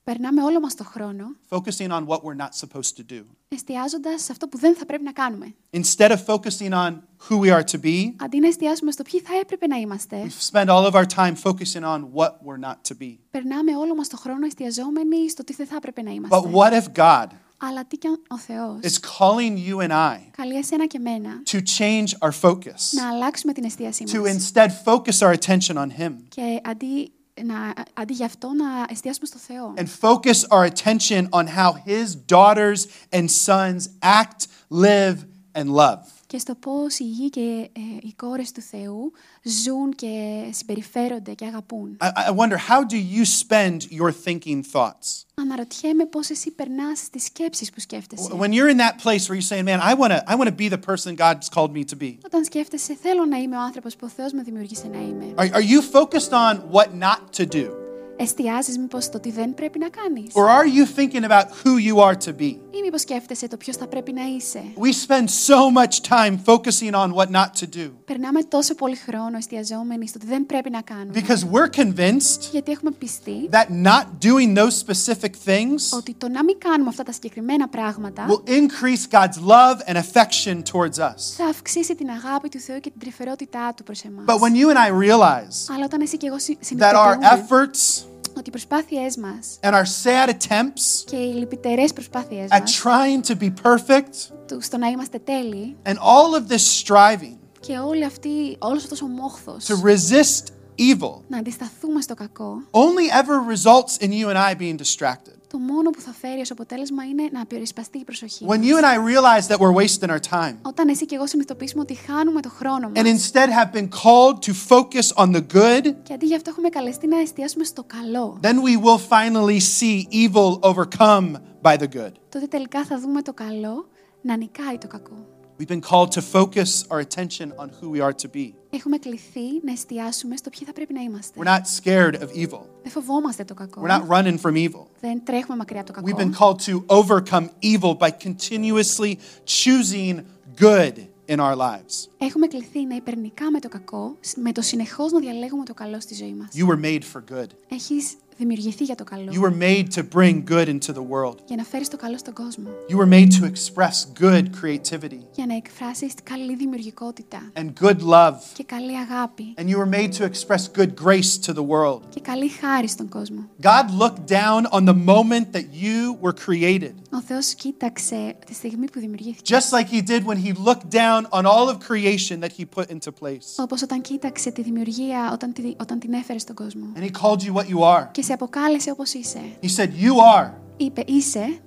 Περνάμε 0.10 0.44
όλο 0.44 0.60
μας 0.60 0.76
το 0.76 0.84
χρόνο 0.84 1.26
focusing 1.50 1.90
on 1.90 2.06
what 2.08 2.18
we're 2.24 2.42
not 2.44 2.50
supposed 2.62 2.96
to 2.98 3.12
do. 3.12 3.22
εστιάζοντας 3.48 4.24
σε 4.24 4.32
αυτό 4.32 4.48
που 4.48 4.58
δεν 4.58 4.76
θα 4.76 4.86
πρέπει 4.86 5.04
να 5.04 5.12
κάνουμε. 5.12 5.54
Instead 5.70 6.12
of 6.12 6.18
focusing 6.26 6.72
on 6.72 6.92
who 7.28 7.38
we 7.40 7.52
are 7.52 7.64
to 7.72 7.80
be, 7.84 8.14
Αντί 8.24 8.40
να 8.40 8.48
εστιάσουμε 8.48 8.92
στο 8.92 9.04
ποιοι 9.04 9.20
θα 9.20 9.34
έπρεπε 9.42 9.68
να 9.68 9.76
είμαστε, 9.76 10.28
we 10.28 10.58
spend 10.58 10.68
all 10.68 10.92
of 10.92 10.94
our 10.94 11.06
time 11.06 11.36
focusing 11.36 11.84
on 11.84 12.00
what 12.14 12.32
we're 12.46 12.66
not 12.66 12.76
to 12.92 12.96
be. 13.00 13.18
περνάμε 13.32 13.76
όλο 13.76 13.96
μας 13.96 14.08
το 14.08 14.18
χρόνο 14.18 14.46
εστιαζόμενοι 14.46 15.30
στο 15.30 15.44
τι 15.44 15.54
δεν 15.54 15.68
θα 15.68 15.76
έπρεπε 15.76 16.02
να 16.02 16.12
είμαστε. 16.12 16.38
But 16.38 16.54
what 16.56 16.72
if 16.72 16.86
God 16.98 17.28
Αλλά 17.58 17.86
τι 17.86 17.98
κι 17.98 18.08
αν 18.08 18.22
ο 18.28 18.38
Θεός 18.38 18.80
is 18.82 18.98
calling 19.20 19.70
you 19.70 19.88
and 19.88 19.92
I 19.92 20.18
καλεί 20.32 20.56
εσένα 20.56 20.86
και 20.86 20.98
εμένα 20.98 21.42
to 21.52 21.58
change 21.78 22.28
our 22.28 22.32
focus, 22.42 22.82
να 22.92 23.10
αλλάξουμε 23.10 23.54
την 23.54 23.64
εστίασή 23.64 24.04
to 24.08 24.20
μας 24.20 24.52
instead 24.52 24.70
focus 24.86 25.28
our 25.28 25.34
attention 25.40 25.76
on 25.76 25.88
Him 26.00 26.14
και 26.30 26.62
αντί, 26.64 27.12
να, 27.43 27.75
αντί 27.95 28.13
γι' 28.13 28.25
αυτό 28.25 28.53
να 28.53 28.87
εστιάσουμε 28.91 29.27
στο 29.27 29.39
Θεό 29.39 29.75
and 29.77 29.89
focus 30.01 30.45
our 30.51 30.65
attention 30.65 31.29
on 31.31 31.47
how 31.47 31.73
His 31.73 32.15
daughters 32.15 32.87
and 33.13 33.31
sons 33.31 33.89
act, 34.03 34.47
live, 34.71 35.17
and 35.55 35.69
love? 35.75 36.03
Και 36.30 36.38
στο 36.38 36.56
πώς 36.56 37.00
οι 37.00 37.04
γη 37.04 37.30
και 37.30 37.70
ε, 37.74 37.80
οι 38.02 38.14
κόρες 38.16 38.52
του 38.52 38.62
Θεού 38.62 39.12
ζουν 39.44 39.94
και 39.96 40.44
συμπεριφέρονται 40.52 41.34
και 41.34 41.46
αγαπούν. 41.46 41.98
I, 42.02 42.06
I 42.06 42.32
wonder, 42.32 42.58
how 42.58 42.84
do 42.84 42.98
you 42.98 43.26
spend 43.26 43.78
your 43.92 44.12
thinking 44.26 44.62
thoughts? 44.74 45.26
Αναρωτιέμαι 45.34 46.06
πώς 46.06 46.30
εσύ 46.30 46.52
περνάς 46.52 47.10
τις 47.10 47.24
σκέψεις 47.24 47.70
που 47.70 47.80
σκέφτεσαι. 47.80 48.30
When 48.40 48.52
you're 48.52 48.70
in 48.70 48.78
that 48.78 48.96
place 49.04 49.28
where 49.28 49.36
you're 49.40 49.52
saying, 49.54 49.66
man, 49.66 49.80
I 49.80 49.94
want 49.94 50.12
to 50.12 50.32
I 50.32 50.36
wanna 50.36 50.52
be 50.52 50.70
the 50.70 50.82
person 50.92 51.16
God's 51.16 51.50
called 51.50 51.74
me 51.74 51.84
to 51.84 51.96
be. 51.96 52.18
Όταν 52.26 52.44
σκέφτεσαι 52.44 52.98
θέλω 53.02 53.26
να 53.26 53.38
είμαι 53.38 53.58
ο 53.58 53.62
άνθρωπος 53.62 53.96
που 53.96 54.06
ο 54.06 54.10
Θεός 54.10 54.32
με 54.32 54.42
δημιούργησε 54.42 54.88
να 54.88 55.00
είμαι. 55.00 55.34
Are, 55.36 55.52
are 55.54 55.68
you 55.74 55.82
focused 55.82 56.32
on 56.32 56.56
what 56.72 56.88
not 56.94 57.34
to 57.40 57.46
do? 57.46 57.79
Εστιάζεις 58.19 58.79
μήπως 58.79 59.05
στο 59.05 59.21
τι 59.21 59.31
δεν 59.31 59.55
πρέπει 59.55 59.79
να 59.79 59.89
κάνεις. 59.89 60.33
Or 60.35 60.49
are 60.49 60.67
you 60.67 60.87
thinking 60.99 61.25
about 61.25 61.47
who 61.63 61.79
you 61.79 61.97
are 61.97 62.17
to 62.27 62.41
be? 62.41 62.57
Ή 62.71 62.81
μήπως 62.83 63.01
σκέφτεσαι 63.01 63.49
το 63.49 63.57
ποιος 63.57 63.77
θα 63.77 63.87
πρέπει 63.87 64.13
να 64.13 64.23
είσαι. 64.37 64.63
We 64.77 64.93
spend 65.07 65.29
so 65.47 65.83
much 65.83 66.01
time 66.09 66.39
focusing 66.47 66.95
on 66.95 67.15
what 67.15 67.31
not 67.31 67.49
to 67.61 67.67
do 67.77 67.91
Περνάμε 68.10 68.44
τόσο 68.44 68.76
πολύ 68.76 68.96
χρόνο 68.96 69.38
εστιαζόμενοι 69.38 70.08
στο 70.08 70.20
τι 70.20 70.26
δεν 70.26 70.46
πρέπει 70.46 70.70
να 70.70 70.82
κάνουμε. 70.82 71.12
because 71.16 71.44
we're 71.52 71.80
convinced 71.80 72.42
Γιατί 72.52 72.72
έχουμε 72.72 72.92
πιστεί 72.92 73.50
that 73.52 73.68
not 73.86 74.04
doing 74.26 74.58
those 74.58 74.74
specific 74.88 75.32
things 75.46 75.98
ότι 75.98 76.14
το 76.14 76.30
να 76.30 76.44
μην 76.44 76.58
κάνουμε 76.58 76.90
αυτά 76.90 77.04
τα 77.04 77.12
συγκεκριμένα 77.12 77.68
πράγματα 77.68 78.26
will 78.28 78.50
increase 78.50 79.14
God's 79.18 79.40
love 79.48 79.92
and 79.92 79.96
affection 79.96 80.56
towards 80.72 80.98
us. 81.00 81.22
θα 81.38 81.46
αυξήσει 81.50 81.96
την 81.96 82.10
αγάπη 82.10 82.50
του 82.50 82.60
Θεού 82.60 82.80
και 82.80 82.90
την 82.90 83.00
τρυφερότητά 83.00 83.74
του 83.76 83.84
προς 83.84 84.02
εμάς. 84.02 84.26
But 84.28 84.40
when 84.40 84.54
you 84.56 84.68
and 84.74 84.78
I 84.78 84.90
realize 85.08 85.74
Αλλά 85.76 85.86
όταν 85.86 86.02
εσύ 86.02 86.18
και 86.18 86.28
εγώ 86.28 86.40
συ- 86.40 86.58
that 86.58 86.62
our 86.62 86.66
συνειδητοποιούμε 86.66 87.28
efforts 87.50 88.04
ότι 88.38 88.50
οι 88.50 88.52
προσπάθειές 88.52 89.18
μας 89.18 89.60
and 89.62 89.74
our 89.74 89.86
sad 90.04 90.30
attempts 90.30 91.04
και 91.06 91.16
οι 91.16 91.34
λυπητερές 91.34 91.94
προσπάθειές 91.94 92.48
at 92.52 92.60
μας 92.60 92.82
trying 92.84 93.32
to 93.32 93.36
be 93.44 93.52
perfect 93.64 94.34
του 94.48 94.62
στο 94.62 94.78
να 94.78 94.88
είμαστε 94.88 95.20
τέλειοι 95.20 95.76
and 95.86 95.94
all 95.96 96.40
of 96.40 96.52
this 96.54 96.84
striving 96.84 97.38
και 97.60 97.78
όλη 97.78 98.06
αυτή, 98.06 98.56
όλος 98.60 98.84
αυτός 98.84 99.02
ο 99.02 99.08
μόχθος 99.08 99.66
to 99.68 99.74
resist 99.90 100.44
evil 100.80 101.20
να 101.28 101.38
αντισταθούμε 101.38 102.02
στο 102.02 102.14
κακό, 102.14 102.62
only 102.72 103.24
ever 103.24 103.54
results 103.56 104.04
in 104.06 104.10
you 104.12 104.28
and 104.34 104.38
I 104.38 104.62
being 104.62 104.76
distracted. 104.78 105.34
το 105.48 105.58
μόνο 105.58 105.90
που 105.90 106.02
θα 106.02 106.12
φέρει 106.22 106.42
ως 106.42 106.52
αποτέλεσμα 106.52 107.04
είναι 107.04 107.30
να 107.32 107.46
περιspαστεί 107.46 107.98
η 107.98 108.04
προσοχή 108.04 108.46
When 108.48 108.58
μας. 108.58 108.68
you 108.68 108.76
and 108.78 108.86
I 108.86 108.96
realize 108.96 109.48
that 109.48 109.58
we're 109.60 109.74
wasting 109.84 110.10
our 110.10 110.20
time 110.40 110.56
Όταν 110.62 110.88
εσύ 110.90 111.06
και 111.06 111.16
εγώ 111.16 111.28
συνειδητοποιήσουμε 111.28 111.82
ότι 111.82 111.94
χάνουμε 111.96 112.42
το 112.42 112.50
χρόνο 112.50 112.92
and 112.96 113.04
μας 113.04 113.32
instead 113.32 113.48
have 113.50 113.78
been 113.78 113.88
called 113.90 114.50
to 114.50 114.54
focus 114.70 115.24
on 115.24 115.32
the 115.36 115.44
good, 115.54 115.94
και 116.04 116.14
αντί 116.14 116.26
γι' 116.26 116.36
αυτό 116.36 116.50
έχουμε 116.50 116.70
καλεστεί 116.70 117.08
να 117.08 117.20
εστιάσουμε 117.20 117.64
στο 117.64 117.84
καλό, 117.84 118.40
then 118.42 118.56
we 118.56 118.84
will 118.86 119.00
finally 119.10 119.60
see 119.80 120.04
evil 120.26 120.60
overcome 120.74 121.32
by 121.62 121.78
the 121.78 121.88
good. 121.96 122.12
τότε 122.30 122.46
τελικά 122.50 122.86
θα 122.86 123.00
δούμε 123.00 123.22
το 123.22 123.34
καλό 123.34 123.88
να 124.22 124.38
νικάει 124.38 124.78
το 124.78 124.88
κακό. 124.88 125.26
We've 125.59 125.69
been 125.69 125.81
called 125.91 126.11
to 126.19 126.21
focus 126.21 126.85
our 126.91 127.01
attention 127.07 127.53
on 127.63 127.69
who 127.81 127.89
we 127.91 128.01
are 128.01 128.13
to 128.13 128.29
be. 128.35 128.55
Έχουμε 128.71 128.99
κληθεί 128.99 129.41
να 129.65 129.73
εστιάσουμε 129.73 130.37
στο 130.37 130.51
ποιοι 130.51 130.67
θα 130.67 130.73
πρέπει 130.73 130.93
να 130.93 131.01
είμαστε. 131.03 131.41
We're 131.41 131.47
not 131.57 131.61
scared 131.83 132.15
of 132.15 132.29
evil. 132.47 132.61
Δεν 132.83 132.93
φοβόμαστε 132.93 133.45
το 133.45 133.55
κακό. 133.55 133.83
We're 133.85 133.99
not 134.01 134.07
running 134.09 134.39
from 134.39 134.55
evil. 134.69 134.87
Δεν 135.01 135.25
τρέχουμε 135.25 135.57
μακριά 135.57 135.81
από 135.81 135.93
το 135.93 136.01
We've 136.05 136.17
κακό. 136.17 136.31
been 136.31 136.35
called 136.39 136.59
to 136.61 136.85
overcome 137.03 137.49
evil 137.63 137.95
by 137.99 138.11
continuously 138.11 139.19
choosing 139.45 140.21
good 140.61 140.95
in 141.29 141.37
our 141.39 141.57
lives. 141.57 142.09
Έχουμε 142.19 142.47
κληθεί 142.47 142.85
να 142.87 142.95
υπερνικάμε 142.95 143.61
το 143.61 143.69
κακό 143.69 144.17
με 144.37 144.53
το 144.53 144.63
συνεχώς 144.63 145.13
να 145.13 145.19
διαλέγουμε 145.19 145.65
το 145.65 145.75
καλό 145.75 146.01
στη 146.01 146.15
ζωή 146.15 146.35
μας. 146.35 146.49
You 146.55 146.67
were 146.69 146.81
made 146.85 147.03
for 147.13 147.23
good. 147.35 147.47
Έχεις 147.69 148.15
δημιουργηθεί 148.39 148.85
για 148.85 148.95
το 148.95 149.05
καλό. 149.05 149.31
You 149.33 149.41
were 149.41 149.59
made 149.63 149.87
to 149.95 150.03
bring 150.15 150.45
good 150.51 150.67
into 150.69 150.93
the 150.93 151.03
world. 151.11 151.37
Για 151.47 151.57
να 151.57 151.65
φέρεις 151.65 151.89
το 151.89 151.97
καλό 151.97 152.19
στον 152.19 152.35
κόσμο. 152.35 152.69
You 152.89 152.97
were 152.97 153.09
made 153.09 153.29
to 153.41 153.45
express 153.53 154.07
good 154.21 154.45
creativity 154.63 155.19
Για 155.35 155.47
να 155.47 155.55
εκφράσεις 155.57 156.13
καλή 156.23 156.57
δημιουργικότητα 156.57 157.39
and 157.55 157.73
good 157.81 158.01
love. 158.01 158.35
και 158.53 158.65
καλή 158.65 158.97
αγάπη 158.97 159.55
And 159.57 159.63
you 159.69 159.77
were 159.77 159.95
made 159.99 160.13
to 160.19 160.25
express 160.31 160.69
good 160.79 160.91
grace 161.05 161.39
to 161.47 161.53
the 161.55 161.63
world. 161.63 162.01
και 162.09 162.21
καλή 162.21 162.49
χάρη 162.49 162.89
στον 162.89 163.09
κόσμο. 163.09 163.49
God 163.63 163.91
looked 164.03 164.27
down 164.31 164.67
on 164.71 164.85
the 164.85 164.97
moment 165.07 165.53
that 165.53 165.67
you 165.83 166.17
were 166.23 166.35
created, 166.47 166.93
Ο 167.13 167.21
Θεός 167.27 167.55
κοίταξε 167.55 168.37
τη 168.47 168.55
στιγμή 168.55 168.91
που 168.91 169.01
δημιουργήθηκε. 169.01 169.57
just 169.57 169.71
like 169.73 169.89
He 169.89 170.03
did 170.11 170.25
when 170.27 170.39
He 170.47 170.53
looked 170.69 170.91
down 170.91 171.27
on 171.31 171.45
all 171.47 171.69
of 171.69 171.77
creation 171.91 172.41
that 172.41 172.53
He 172.59 172.65
put 172.79 172.87
into 172.91 173.11
place. 173.23 173.47
Όπως 173.59 173.83
όταν 173.83 174.01
κοίταξε 174.01 174.51
τη 174.51 174.63
δημιουργία 174.63 175.31
όταν, 175.33 175.53
τη- 175.53 175.75
όταν 175.81 175.99
την 175.99 176.13
έφερε 176.13 176.39
στον 176.39 176.55
κόσμο. 176.55 176.87
And 176.97 177.03
He 177.03 177.11
called 177.23 177.41
you 177.47 177.53
what 177.55 177.67
you 177.75 177.79
are. 177.83 178.07
Και 178.11 178.23
σε 178.30 178.36
αποκάλεσε 178.36 178.92
όπως 178.92 179.14
είσαι. 179.14 179.40
He 179.62 179.68
said, 179.76 179.88
You 179.90 180.38
are 180.38 180.50
Είπε 180.78 181.04
είσαι 181.06 181.60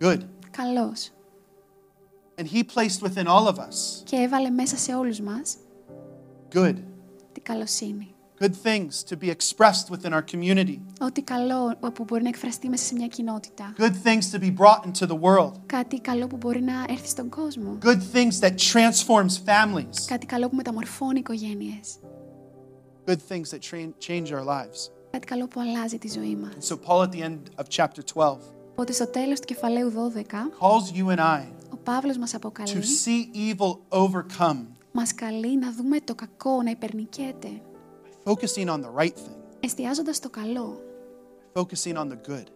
good. 0.00 0.18
καλός. 0.50 1.10
And 2.40 2.46
He 2.46 2.62
placed 2.62 3.02
within 3.02 3.26
all 3.26 3.46
of 3.48 3.54
us 3.58 4.02
Και 4.04 4.16
έβαλε 4.16 4.50
μέσα 4.50 4.76
σε 4.76 4.94
όλους 4.94 5.20
μας 5.20 5.56
good, 6.54 6.74
την 7.32 7.42
καλοσύνη. 7.42 8.14
good 8.40 8.54
things 8.64 8.90
to 9.10 9.16
be 9.16 9.30
expressed 9.30 9.90
within 9.90 10.12
our 10.12 10.22
community, 10.34 10.78
Ό,τι 11.00 11.22
καλό 11.22 11.76
που 11.94 12.04
μπορεί 12.04 12.22
να 12.22 12.28
εκφραστεί 12.28 12.68
μέσα 12.68 12.84
σε 12.84 12.94
μια 12.94 13.06
κοινότητα. 13.06 13.74
good 13.78 13.94
things 14.08 14.36
to 14.38 14.40
be 14.42 14.54
brought 14.56 14.84
into 14.86 15.06
the 15.08 15.18
world, 15.20 15.52
Κάτι 15.66 16.00
καλό 16.00 16.26
που 16.26 16.36
μπορεί 16.36 16.62
να 16.62 16.84
έρθει 16.88 17.08
στον 17.08 17.28
κόσμο. 17.28 17.78
good 17.84 18.00
things 18.14 18.40
that 18.40 18.54
transforms 18.72 19.32
families, 19.46 20.04
Κάτι 20.06 20.26
καλό 20.26 20.48
που 20.48 20.56
μεταμορφώνει 20.56 21.18
οικογένειες. 21.18 21.98
good 23.07 23.21
things 23.29 23.49
that 23.51 23.61
tra- 23.61 23.93
change 24.07 24.31
our 24.31 24.45
lives. 24.45 24.91
Κάτι 25.11 25.27
καλό 25.27 25.47
που 25.47 25.59
αλλάζει 25.59 25.97
τη 25.97 26.07
ζωή 26.07 26.35
μας. 26.35 26.53
And 26.53 26.73
so, 26.73 26.77
Paul, 26.87 27.03
at 27.07 27.11
the 27.11 27.21
end 27.21 27.63
of 27.63 27.67
chapter 27.69 28.01
12, 28.13 28.37
Οπότε 28.71 28.91
στο 28.91 29.07
τέλος 29.07 29.39
του 29.39 29.45
κεφαλαίου 29.45 29.91
12, 29.91 30.21
calls 30.59 30.97
you 30.97 31.15
and 31.15 31.19
I 31.19 31.43
ο 31.73 31.77
Παύλος 31.83 32.17
μας 32.17 32.31
to 32.31 32.35
αποκαλεί, 32.35 32.83
see 33.05 33.53
evil 33.55 33.77
overcome 33.89 34.65
μας 34.91 35.13
καλεί 35.15 35.57
να 35.57 35.71
δούμε 35.71 35.99
το 35.99 36.15
κακό 36.15 36.61
να 36.61 36.69
υπερνικέται, 36.69 37.61
by 38.25 38.31
focusing 38.31 38.67
on 38.67 38.81
the 38.81 39.01
right 39.01 39.15
thing, 39.15 39.37
εστιάζοντας 39.59 40.15
στο 40.15 40.29
καλό, 40.29 40.81
focusing 41.53 41.95
on 41.95 42.07
the 42.07 42.17
good. 42.29 42.47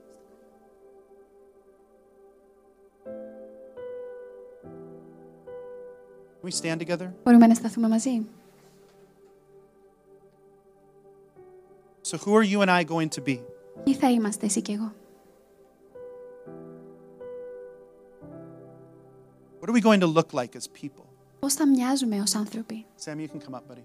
Can 6.42 6.50
we 6.50 6.52
stand 6.52 6.80
together? 6.80 7.10
Μπορούμε 7.24 7.48
να 7.48 7.54
σταθούμε 7.54 7.88
μαζί. 7.88 8.26
So, 12.12 12.18
who 12.18 12.36
are 12.36 12.44
you 12.44 12.62
and 12.62 12.72
I 12.72 12.84
going 12.84 13.10
to 13.10 13.22
be? 13.22 13.42
Ή 13.84 13.94
θα 13.96 14.12
είμαστε 14.12 14.46
εσύ 14.46 14.62
και 14.62 14.74
εγώ. 14.74 14.92
What 19.60 19.70
are 19.70 19.74
we 19.74 19.82
going 19.82 20.00
to 20.00 20.08
look 20.08 20.34
like 20.34 20.56
as 20.56 20.68
people? 20.84 21.06
Πώς 21.40 21.54
θα 21.54 21.68
μοιάζουμε 21.68 22.22
ως 22.22 22.36
άνθρωποι. 22.36 22.86
Sam, 23.06 23.20
you 23.20 23.28
can 23.28 23.40
come 23.40 23.56
up, 23.56 23.68
buddy. 23.68 23.84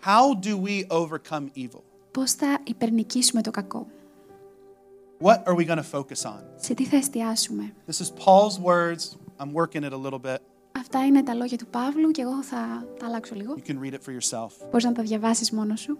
How 0.00 0.34
do 0.34 0.56
we 0.56 0.84
overcome 0.90 1.50
evil? 1.54 1.82
Πώς 2.12 2.32
θα 2.32 2.58
υπερνικήσουμε 2.64 3.42
το 3.42 3.50
κακό. 3.50 3.86
What 5.20 5.42
are 5.46 5.54
we 5.54 5.64
going 5.64 5.78
to 5.78 5.98
focus 5.98 6.24
on? 6.24 6.40
Σε 6.56 6.74
τι 6.74 6.84
θα 6.84 6.96
εστιάσουμε. 6.96 7.74
This 7.86 8.00
is 8.00 8.10
Paul's 8.10 8.58
words. 8.58 9.16
I'm 9.38 9.52
working 9.52 9.84
it 9.84 9.92
a 9.92 9.96
little 9.96 10.18
bit. 10.18 10.40
Αυτά 10.79 11.05
είναι 11.05 11.23
τα 11.23 11.33
λόγια 11.33 11.57
του 11.57 11.67
Παύλου 11.67 12.11
και 12.11 12.21
εγώ 12.21 12.43
θα 12.43 12.85
τα 12.99 13.05
αλλάξω 13.05 13.35
λίγο. 13.35 13.53
You 13.57 13.69
can 13.71 13.75
read 13.83 13.93
it 13.93 13.99
for 14.09 14.11
yourself. 14.19 14.49
Μπορείς 14.69 14.85
να 14.85 14.91
τα 14.91 15.03
διαβάσεις 15.03 15.51
μόνος 15.51 15.79
σου. 15.79 15.97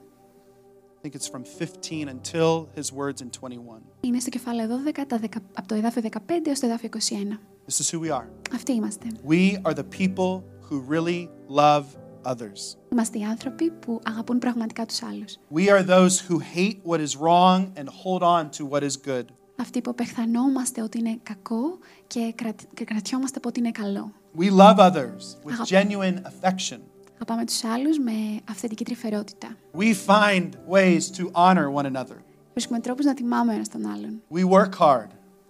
I 1.02 1.08
think 1.08 1.12
it's 1.14 1.30
from 1.36 1.44
15 1.44 2.08
until 2.08 2.66
his 2.76 2.92
words 2.98 3.22
in 3.22 3.30
21. 3.42 3.82
Είναι 4.02 4.20
στο 4.20 4.30
κεφάλαιο 4.30 4.68
12, 4.68 5.06
τα 5.08 5.18
δεκα- 5.18 5.42
από 5.54 5.68
το 5.68 5.76
εδάφιο 5.76 6.02
15 6.02 6.48
έως 6.50 6.60
το 6.60 6.66
εδάφιο 6.66 6.90
21. 6.90 7.40
This 7.68 7.82
is 7.82 7.92
who 8.00 8.02
we 8.06 8.12
are. 8.18 8.26
Αυτοί 8.54 8.72
είμαστε. 8.74 9.08
We 9.28 9.62
are 9.62 9.74
the 9.74 9.86
people 10.00 10.42
who 10.70 10.94
really 10.96 11.28
love 11.56 11.84
others. 12.24 12.78
Είμαστε 12.92 13.18
οι 13.20 13.24
άνθρωποι 13.24 13.72
που 13.72 14.00
αγαπούν 14.06 14.38
πραγματικά 14.40 14.86
τους 14.86 15.04
άλλους. 15.04 15.38
We 15.54 15.68
are 15.68 15.86
those 15.88 16.10
who 16.30 16.38
hate 16.56 16.78
what 16.92 17.00
is 17.00 17.16
wrong 17.22 17.60
and 17.80 17.86
hold 18.04 18.22
on 18.22 18.50
to 18.58 18.70
what 18.70 18.82
is 18.82 19.08
good. 19.10 19.24
Αυτοί 19.60 19.82
που 19.82 19.90
απεχθανόμαστε 19.90 20.82
ότι 20.82 20.98
είναι 21.00 21.20
κακό 21.24 21.78
και, 22.08 22.34
κρατ, 22.36 22.60
και 22.74 22.84
κρατιόμαστε 22.84 23.38
από 23.38 23.48
ότι 23.50 23.60
είναι 23.60 23.72
καλό. 23.72 24.12
We 24.39 24.51
love 24.51 24.79
others 24.79 25.23
with 25.45 25.55
Αγαπ- 25.55 25.67
genuine 25.67 26.17
affection. 26.23 26.79
Αγαπάμε 27.15 27.45
τους 27.45 27.65
άλλους 27.65 27.99
με 27.99 28.13
αυθεντική 28.51 28.85
τρυφερότητα. 28.85 29.57
We 29.79 29.95
find 30.07 30.49
ways 30.71 31.01
to 31.19 31.31
honor 31.33 31.73
one 31.75 31.87
another. 31.97 32.17
Βρίσκουμε 32.53 32.81
τρόπους 32.81 33.05
να 33.05 33.15
τιμάμε 33.15 33.53
ο 33.53 33.55
ένας 33.55 33.69
τον 33.69 33.87
άλλον. 33.87 34.23
We 34.35 34.49
work 34.59 34.79
hard. 34.79 35.09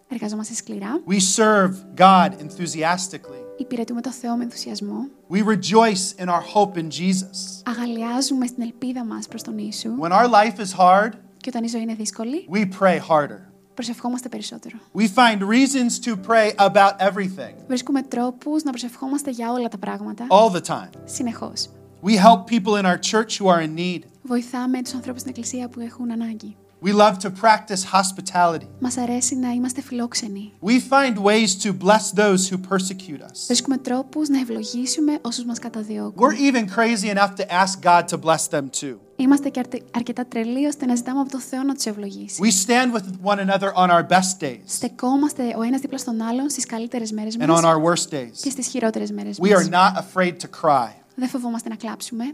Εργαζόμαστε 0.09 0.55
σκληρά. 0.55 1.01
We 1.09 1.18
serve 1.37 1.75
God 2.01 2.29
enthusiastically. 2.31 3.42
Υπηρετούμε 3.57 4.01
το 4.01 4.11
Θεό 4.11 4.37
με 4.37 4.42
ενθουσιασμό. 4.44 5.09
We 5.31 5.37
rejoice 5.37 6.23
in 6.25 6.27
our 6.29 6.42
hope 6.55 6.77
in 6.79 6.88
Jesus. 6.88 7.62
Αγαλιάζουμε 7.64 8.47
στην 8.47 8.62
ελπίδα 8.62 9.05
μας 9.05 9.29
προς 9.29 9.42
τον 9.42 9.59
Ιησού. 9.59 9.90
When 10.01 10.11
our 10.11 10.29
life 10.31 10.59
is 10.59 10.79
hard, 10.81 11.11
Και 11.40 11.49
όταν 11.49 11.64
η 11.64 11.68
ζωή 11.68 11.81
είναι 11.83 11.94
δύσκολη, 11.94 12.49
we 12.53 12.68
pray 12.81 12.99
harder. 13.09 13.38
Προσευχόμαστε 13.84 14.30
περισσότερο. 14.30 14.78
We 14.96 15.02
find 15.08 15.39
reasons 15.42 16.06
to 16.06 16.15
pray 16.28 16.56
about 16.56 16.92
everything 17.12 17.54
Βρίσκουμε 17.68 18.02
τρόπους 18.02 18.63
να 18.63 18.70
προσευχόμαστε 18.72 19.32
για 19.32 19.52
όλα 19.52 19.68
τα 19.68 19.78
πράγματα. 19.78 20.28
all 20.30 20.52
the 20.56 20.62
time. 20.62 20.89
Συνεχώς. 21.06 21.70
We 22.04 22.10
help 22.12 22.39
people 22.56 22.76
in 22.82 22.86
our 22.86 22.98
church 23.12 23.39
who 23.39 23.48
are 23.48 23.62
in 23.62 23.76
need. 23.78 24.00
Βοηθάμε 24.22 24.82
τους 24.82 24.94
ανθρώπους 24.94 25.22
στην 25.22 25.32
Εκκλησία 25.32 25.70
που 25.70 25.80
έχουν 25.80 26.12
ανάγκη. 26.12 26.56
We 26.87 26.92
love 26.92 27.16
to 27.18 27.31
practice 27.42 27.83
hospitality. 27.92 28.66
Μας 28.79 28.97
αρέσει 28.97 29.37
να 29.37 29.51
είμαστε 29.51 29.81
φιλόξενοι. 29.81 30.53
We 30.62 30.70
find 30.90 31.16
ways 31.23 31.62
to 31.66 31.73
bless 31.87 32.12
those 32.20 32.51
who 32.51 32.57
persecute 32.68 33.20
us. 33.23 33.47
Βρίσκουμε 33.47 33.77
τρόπους 33.79 34.29
να 34.29 34.38
ευλογήσουμε 34.40 35.18
όσους 35.23 35.44
μας 35.44 35.59
καταδιώκουν. 35.59 36.27
We're 36.29 36.53
even 36.53 36.64
crazy 36.77 37.14
enough 37.16 37.35
to 37.37 37.47
ask 37.64 37.81
God 37.83 38.05
to 38.09 38.18
bless 38.25 38.49
them 38.51 38.64
too. 38.81 38.97
Είμαστε 39.16 39.49
και 39.49 39.59
αρτε- 39.61 39.83
αρκετά 39.94 40.27
τρελοί 40.27 40.66
ώστε 40.66 40.87
να 40.87 40.94
ζητάμε 40.94 41.20
από 41.20 41.31
το 41.31 41.38
Θεό 41.40 41.62
να 41.62 41.75
τους 41.75 41.85
ευλογήσει. 41.85 42.40
We 42.44 42.66
stand 42.66 42.94
with 42.97 43.33
one 43.35 43.38
another 43.49 43.73
on 43.75 43.88
our 43.90 44.07
best 44.09 44.42
days 44.44 44.61
Στεκόμαστε 44.66 45.55
ο 45.59 45.62
ένας 45.62 45.81
δίπλα 45.81 45.99
στον 45.99 46.20
άλλον 46.23 46.51
στις 46.51 46.66
καλύτερες 46.66 47.12
μέρες 47.12 47.37
and 47.38 47.42
on 47.42 47.47
μας 47.49 47.61
our 47.64 47.83
worst 47.92 48.07
και 48.09 48.16
days. 48.16 48.51
στις 48.51 48.66
χειρότερες 48.66 49.11
μέρες 49.12 49.38
We 49.42 49.47
are 49.49 49.68
μας. 49.68 49.68
not 49.70 50.03
afraid 50.03 50.33
to 50.33 50.47
cry. 50.62 50.88
Δεν 51.14 51.29
φοβόμαστε 51.29 51.68
να 51.68 51.75
κλάψουμε. 51.77 52.25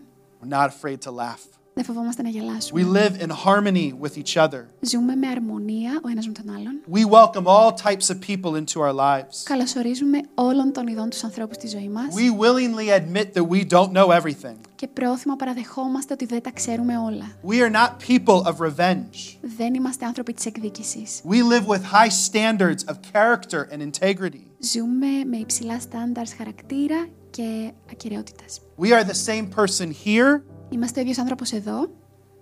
We're 0.42 0.52
not 0.52 0.68
afraid 0.68 0.96
to 1.08 1.10
laugh. 1.10 1.42
Δεν 1.74 1.84
φοβόμαστε 1.84 2.22
να 2.22 2.28
We 2.28 2.32
γελάσουμε. 2.32 2.82
live 2.92 3.22
in 3.22 3.28
harmony 3.44 3.92
with 4.00 4.16
each 4.22 4.42
other. 4.48 4.62
Ζούμε 4.80 5.14
με 5.14 5.26
αρμονία 5.26 6.00
ο 6.04 6.08
ένας 6.08 6.26
με 6.26 6.32
τον 6.32 6.54
άλλον. 6.54 6.80
We 6.92 7.10
welcome 7.16 7.44
all 7.46 7.72
types 7.82 8.14
of 8.14 8.18
people 8.28 8.54
into 8.60 8.80
our 8.80 8.94
lives. 8.94 9.42
Καλωσορίζουμε 9.44 10.20
όλων 10.34 10.72
των 10.72 10.86
ειδών 10.86 11.10
τους 11.10 11.24
ανθρώπους 11.24 11.56
στη 11.56 11.66
ζωή 11.68 11.88
μας 11.88 12.06
We 12.14 12.30
willingly 12.42 12.88
admit 13.00 13.32
that 13.34 13.46
we 13.48 13.68
don't 13.68 13.92
know 13.92 14.06
everything. 14.20 14.56
και 14.74 14.86
πρόθυμα 14.86 15.36
παραδεχόμαστε 15.36 16.12
ότι 16.12 16.24
δεν 16.26 16.42
τα 16.42 16.50
ξέρουμε 16.50 16.98
όλα. 16.98 17.36
We 17.48 17.54
are 17.68 17.72
not 17.72 17.90
people 18.08 18.42
of 18.42 18.54
revenge. 18.68 19.36
Δεν 19.56 19.74
είμαστε 19.74 20.06
άνθρωποι 20.06 20.32
της 20.34 20.46
εκδίκησης. 20.46 21.20
We 21.30 21.36
live 21.36 21.66
with 21.66 21.82
high 21.82 22.10
standards 22.30 22.92
of 22.92 22.96
character 23.12 23.72
and 23.72 23.80
integrity. 23.80 24.46
Ζούμε 24.58 25.24
με 25.30 25.36
υψηλά 25.36 25.80
στάνταρς 25.80 26.34
χαρακτήρα 26.34 27.08
και 27.30 27.72
ακυρεότητας. 27.92 28.60
We 28.82 28.86
are 28.86 29.04
the 29.04 29.18
same 29.28 29.48
person 29.60 29.92
here 30.04 30.42
Είμαστε 30.69 30.99
ο 30.99 31.01
ίδιος 31.01 31.17
άνθρωπος 31.19 31.51
εδώ. 31.51 31.89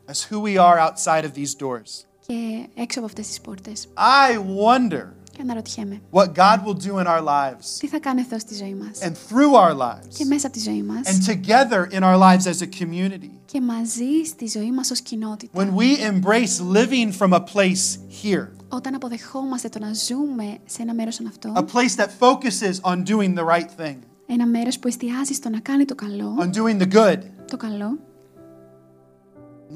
As 0.08 0.30
who 0.30 0.42
we 0.42 0.58
are 0.58 0.80
outside 0.80 1.24
of 1.24 1.32
these 1.36 1.56
doors. 1.64 2.06
και 2.28 2.68
έξω 2.76 3.00
από 3.00 3.08
αυτές 3.08 3.28
τις 3.28 3.42
πόρτες. 3.42 3.88
I 3.96 4.38
wonder 4.38 5.06
Και 5.32 5.42
αναρωτιέμαι, 5.42 6.02
what 6.12 6.26
God 6.36 6.60
will 6.66 6.78
do 6.88 6.94
in 7.04 7.06
our 7.08 7.24
lives 7.28 7.66
τι 7.80 7.88
θα 7.88 8.00
κάνει 8.00 8.22
αυτό 8.22 8.40
στη 8.40 8.56
ζωή 8.56 8.74
μας. 8.74 9.00
and 9.02 9.12
through 9.12 9.54
our 9.68 9.78
lives 9.78 10.08
και 10.18 10.26
μέσα 10.26 10.48
από 10.48 10.56
τη 10.56 10.62
ζωή 10.62 10.84
μας. 10.84 11.00
and 11.06 11.32
together 11.32 11.92
in 11.98 12.02
our 12.04 12.18
lives 12.18 12.46
as 12.46 12.62
a 12.62 12.84
community. 12.84 13.30
Και 13.46 13.62
μαζί 13.62 14.24
στη 14.26 14.48
ζωή 14.48 14.72
μας 14.72 14.92
ως 14.92 15.02
κοινότητα. 15.02 15.64
when 15.64 15.70
we 15.76 15.98
embrace 16.12 16.60
living 16.78 17.12
from 17.20 17.34
a 17.34 17.40
place 17.54 17.98
here, 18.24 18.48
Όταν 18.70 18.96
αποδεχόμαστε 18.96 19.70
το 19.70 19.80
να 19.80 19.94
ζούμε 19.94 20.58
σε 20.66 20.82
ένα 20.82 20.94
μέρος 20.94 21.16
σαν 21.16 21.28
αυτό, 21.28 21.54
a 21.56 21.62
place 21.76 21.96
that 21.96 22.10
focuses 22.20 22.92
on 22.92 23.04
doing 23.06 23.36
the 23.38 23.46
right 23.46 23.70
thing, 23.86 23.96
ένα 24.26 24.46
μέρος 24.48 24.80
που 24.80 24.88
εστιάζει 24.88 25.34
στο 25.34 25.50
να 25.50 25.60
κάνει 25.60 25.86
το 25.86 25.96
καλό, 25.96 26.38
on 26.40 26.56
doing 26.58 26.82
the 26.82 26.94
good, 26.94 27.18
το 27.48 27.58
καλό 27.58 28.00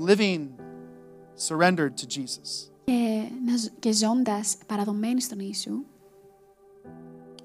living 0.06 0.48
surrendered 1.48 1.94
to 1.96 2.06
Jesus. 2.06 2.70
και, 2.84 3.22
να, 3.46 3.56
ζ- 3.56 3.70
και 3.78 3.92
ζώντας 3.92 4.56
παραδομένοι 4.66 5.20
στον 5.20 5.38
Ιησού, 5.40 5.84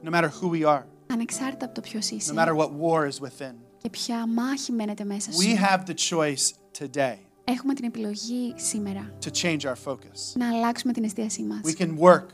No 0.03 0.09
matter 0.11 0.29
who 0.41 0.49
we 0.49 0.63
are, 0.65 0.83
ανεξάρτητα 1.11 1.65
από 1.65 1.73
το 1.75 1.81
ποιος 1.81 2.09
no 2.09 2.13
είσαι 2.15 2.33
matter 2.35 2.55
what 2.55 2.69
war 2.81 3.07
is 3.11 3.19
within, 3.27 3.53
και 3.77 3.89
ποια 3.89 4.27
μάχη 4.27 4.71
μένεται 4.71 5.03
μέσα 5.03 5.31
σου, 5.31 5.37
we 5.39 5.55
have 5.55 5.83
the 5.89 5.93
choice 6.09 6.51
today 6.83 7.17
έχουμε 7.43 7.73
την 7.73 7.85
επιλογή 7.85 8.53
σήμερα 8.55 9.11
to 9.25 9.29
change 9.41 9.59
our 9.59 9.75
focus. 9.85 10.35
να 10.35 10.49
αλλάξουμε 10.49 10.93
την 10.93 11.03
εστίασή 11.03 11.43
μας. 11.43 11.59
We 11.63 11.75
can 11.81 11.97
work 11.99 12.25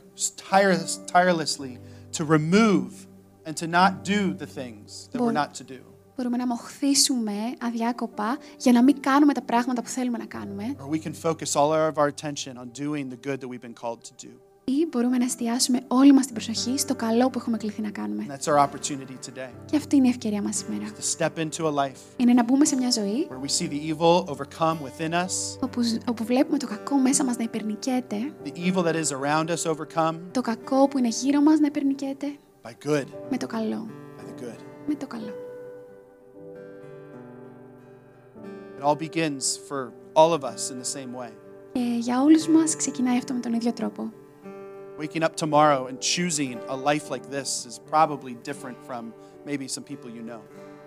tireless, 0.50 0.98
tirelessly 1.12 1.78
to 2.18 2.24
remove 2.24 2.90
and 3.46 3.54
to 3.56 3.66
not 3.66 3.92
do 4.04 4.34
the 4.42 4.46
things 4.46 5.08
that 5.12 5.20
we're 5.20 5.32
Μπορ- 5.32 5.32
not 5.32 5.54
to 5.54 5.64
do. 5.64 5.80
Μπορούμε 6.21 6.37
να 6.37 6.47
μοχθήσουμε 6.47 7.33
αδιάκοπα 7.61 8.37
για 8.57 8.71
να 8.71 8.83
μην 8.83 8.99
κάνουμε 8.99 9.33
τα 9.33 9.41
πράγματα 9.41 9.81
που 9.81 9.87
θέλουμε 9.89 10.17
να 10.17 10.25
κάνουμε 10.25 10.75
Or 10.79 10.95
we 10.95 10.99
can 11.07 11.13
focus 11.23 11.55
all 11.55 11.71
of 11.71 11.93
our 11.97 12.07
attention 12.15 12.53
on 12.57 12.67
doing 12.83 13.05
the 13.13 13.27
good 13.27 13.39
that 13.41 13.47
we've 13.49 13.61
been 13.67 13.83
called 13.83 13.99
to 14.03 14.25
do. 14.25 14.29
ή 14.63 14.87
μπορούμε 14.91 15.17
να 15.17 15.25
εστιάσουμε 15.25 15.79
όλη 15.87 16.13
μας 16.13 16.25
την 16.25 16.33
προσοχή 16.33 16.77
στο 16.77 16.95
καλό 16.95 17.29
που 17.29 17.39
έχουμε 17.39 17.57
κληθεί 17.57 17.81
να 17.81 17.89
κάνουμε. 17.89 18.25
And 18.27 18.31
that's 18.33 18.53
our 18.53 18.67
opportunity 18.69 19.29
today 19.29 19.49
Και 19.65 19.75
αυτή 19.77 19.95
είναι 19.95 20.07
η 20.07 20.09
ευκαιρία 20.09 20.41
μας 20.41 20.55
σήμερα. 20.57 20.85
to 20.85 21.17
step 21.17 21.39
into 21.45 21.65
a 21.65 21.85
life 21.85 21.99
Είναι 22.17 22.33
να 22.33 22.43
μπούμε 22.43 22.65
σε 22.65 22.75
μια 22.75 22.91
ζωή 22.91 23.27
where 23.29 23.45
we 23.45 23.61
see 23.61 23.67
the 23.69 23.93
evil 23.95 24.33
overcome 24.33 24.77
within 24.87 25.11
us, 25.13 25.59
όπου, 25.61 25.81
ζ- 25.81 25.97
όπου 26.09 26.23
βλέπουμε 26.23 26.57
το 26.57 26.67
κακό 26.67 26.95
μέσα 26.97 27.23
μας 27.23 27.37
να 27.37 27.43
υπερνικέται, 27.43 28.17
the 28.45 28.49
evil 28.73 28.83
that 28.83 28.95
is 28.95 29.07
around 29.21 29.45
us 29.55 29.71
overcome 29.75 30.15
το 30.31 30.41
κακό 30.41 30.87
που 30.87 30.97
είναι 30.97 31.07
γύρω 31.07 31.41
μας 31.41 31.59
να 31.59 31.67
υπερνικέται 31.67 32.27
by 32.63 32.87
good, 32.87 33.05
με 33.29 33.37
το 33.37 33.47
καλό. 33.47 33.87
by 34.17 34.21
the 34.21 34.43
good. 34.43 34.59
Με 34.87 34.95
το 34.95 35.07
καλό. 35.07 35.33
It 38.78 38.82
all 38.82 38.96
begins 39.08 39.56
for 39.68 39.92
all 40.14 40.32
of 40.32 40.42
us 40.42 40.70
in 40.70 40.78
the 40.78 40.98
same 40.98 41.12
way. 41.12 41.32
Και 41.72 41.96
για 41.98 42.22
όλους 42.22 42.48
μας 42.48 42.76
ξεκινάει 42.76 43.16
αυτό 43.16 43.32
με 43.32 43.40
τον 43.40 43.52
ίδιο 43.52 43.72
τρόπο. 43.72 44.12
Waking 44.98 45.22
up 45.22 45.34
tomorrow 45.36 45.86
and 45.88 45.98
choosing 46.00 46.56
a 46.68 46.76
life 46.76 47.10
like 47.10 47.28
this 47.30 47.66
is 47.66 47.80
probably 47.90 48.36
different 48.48 48.76
from 48.88 49.12
maybe 49.46 49.66
some 49.68 49.82
people 49.82 50.10
you 50.10 50.22
know. 50.30 50.40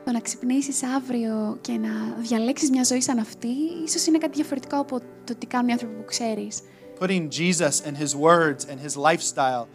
Το 0.05 0.11
να 0.13 0.19
ξυπνήσεις 0.19 0.83
αύριο 0.83 1.57
και 1.61 1.71
να 1.71 1.89
διαλέξεις 2.19 2.69
μια 2.69 2.83
ζωή 2.83 3.01
σαν 3.01 3.19
αυτή, 3.19 3.47
ίσως 3.83 4.05
είναι 4.05 4.17
κάτι 4.17 4.35
διαφορετικό 4.35 4.79
από 4.79 4.99
το 4.99 5.35
τι 5.37 5.45
κάνουν 5.45 5.69
οι 5.69 5.71
άνθρωποι 5.71 5.93
που 5.93 6.05
ξέρεις. 6.05 6.61
Putting 6.99 7.27
Jesus 7.31 7.81
and 7.85 7.95
his 7.97 8.15
words 8.15 8.65
and 8.69 8.79
his 8.79 8.95
lifestyle 8.95 9.67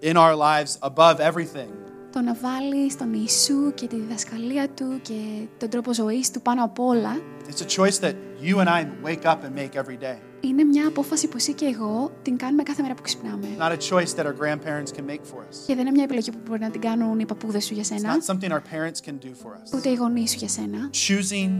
in 0.00 0.16
our 0.16 0.34
lives 0.34 0.78
above 0.82 1.16
everything 1.20 1.83
Το 2.15 2.21
να 2.21 2.33
βάλεις 2.33 2.97
τον 2.97 3.13
Ιησού 3.13 3.73
και 3.73 3.87
τη 3.87 3.95
διδασκαλία 3.95 4.69
του 4.69 4.99
και 5.01 5.47
τον 5.57 5.69
τρόπο 5.69 5.93
ζωής 5.93 6.31
του 6.31 6.41
πάνω 6.41 6.63
απ' 6.63 6.79
όλα, 6.79 7.17
It's 7.49 7.61
a 7.61 7.79
choice 7.81 7.99
that 7.99 8.13
you 8.41 8.55
and 8.57 8.67
I 8.67 8.85
wake 9.03 9.25
up 9.25 9.37
and 9.43 9.53
make 9.59 9.75
every 9.81 9.97
day. 10.03 10.17
είναι 10.39 10.63
μια 10.63 10.87
απόφαση 10.87 11.27
που 11.27 11.33
εσύ 11.37 11.53
και 11.53 11.65
εγώ 11.65 12.11
την 12.21 12.37
κάνουμε 12.37 12.63
κάθε 12.63 12.81
μέρα 12.81 12.93
που 12.93 13.01
ξυπνάμε. 13.01 13.47
Not 13.59 13.71
a 13.71 13.77
choice 13.89 14.15
that 14.15 14.25
our 14.25 14.33
grandparents 14.43 14.91
can 14.97 15.05
make 15.11 15.21
for 15.33 15.39
us. 15.49 15.55
Και 15.65 15.75
δεν 15.75 15.79
είναι 15.79 15.91
μια 15.91 16.03
επιλογή 16.03 16.31
που 16.31 16.37
μπορεί 16.47 16.59
να 16.59 16.69
την 16.69 16.81
κάνουν 16.81 17.19
οι 17.19 17.25
παππούδες 17.25 17.65
σου 17.65 17.73
για 17.73 17.83
It's 17.83 17.99
σένα, 17.99 18.17
not 18.17 18.33
something 18.33 18.49
our 18.51 18.61
parents 18.75 19.09
can 19.09 19.13
do 19.25 19.29
for 19.29 19.49
us. 19.51 19.77
ούτε 19.77 19.89
οι 19.89 19.93
γονείς 19.95 20.31
σου 20.31 20.37
για 20.37 20.47
σένα. 20.49 20.89
Choosing 21.07 21.51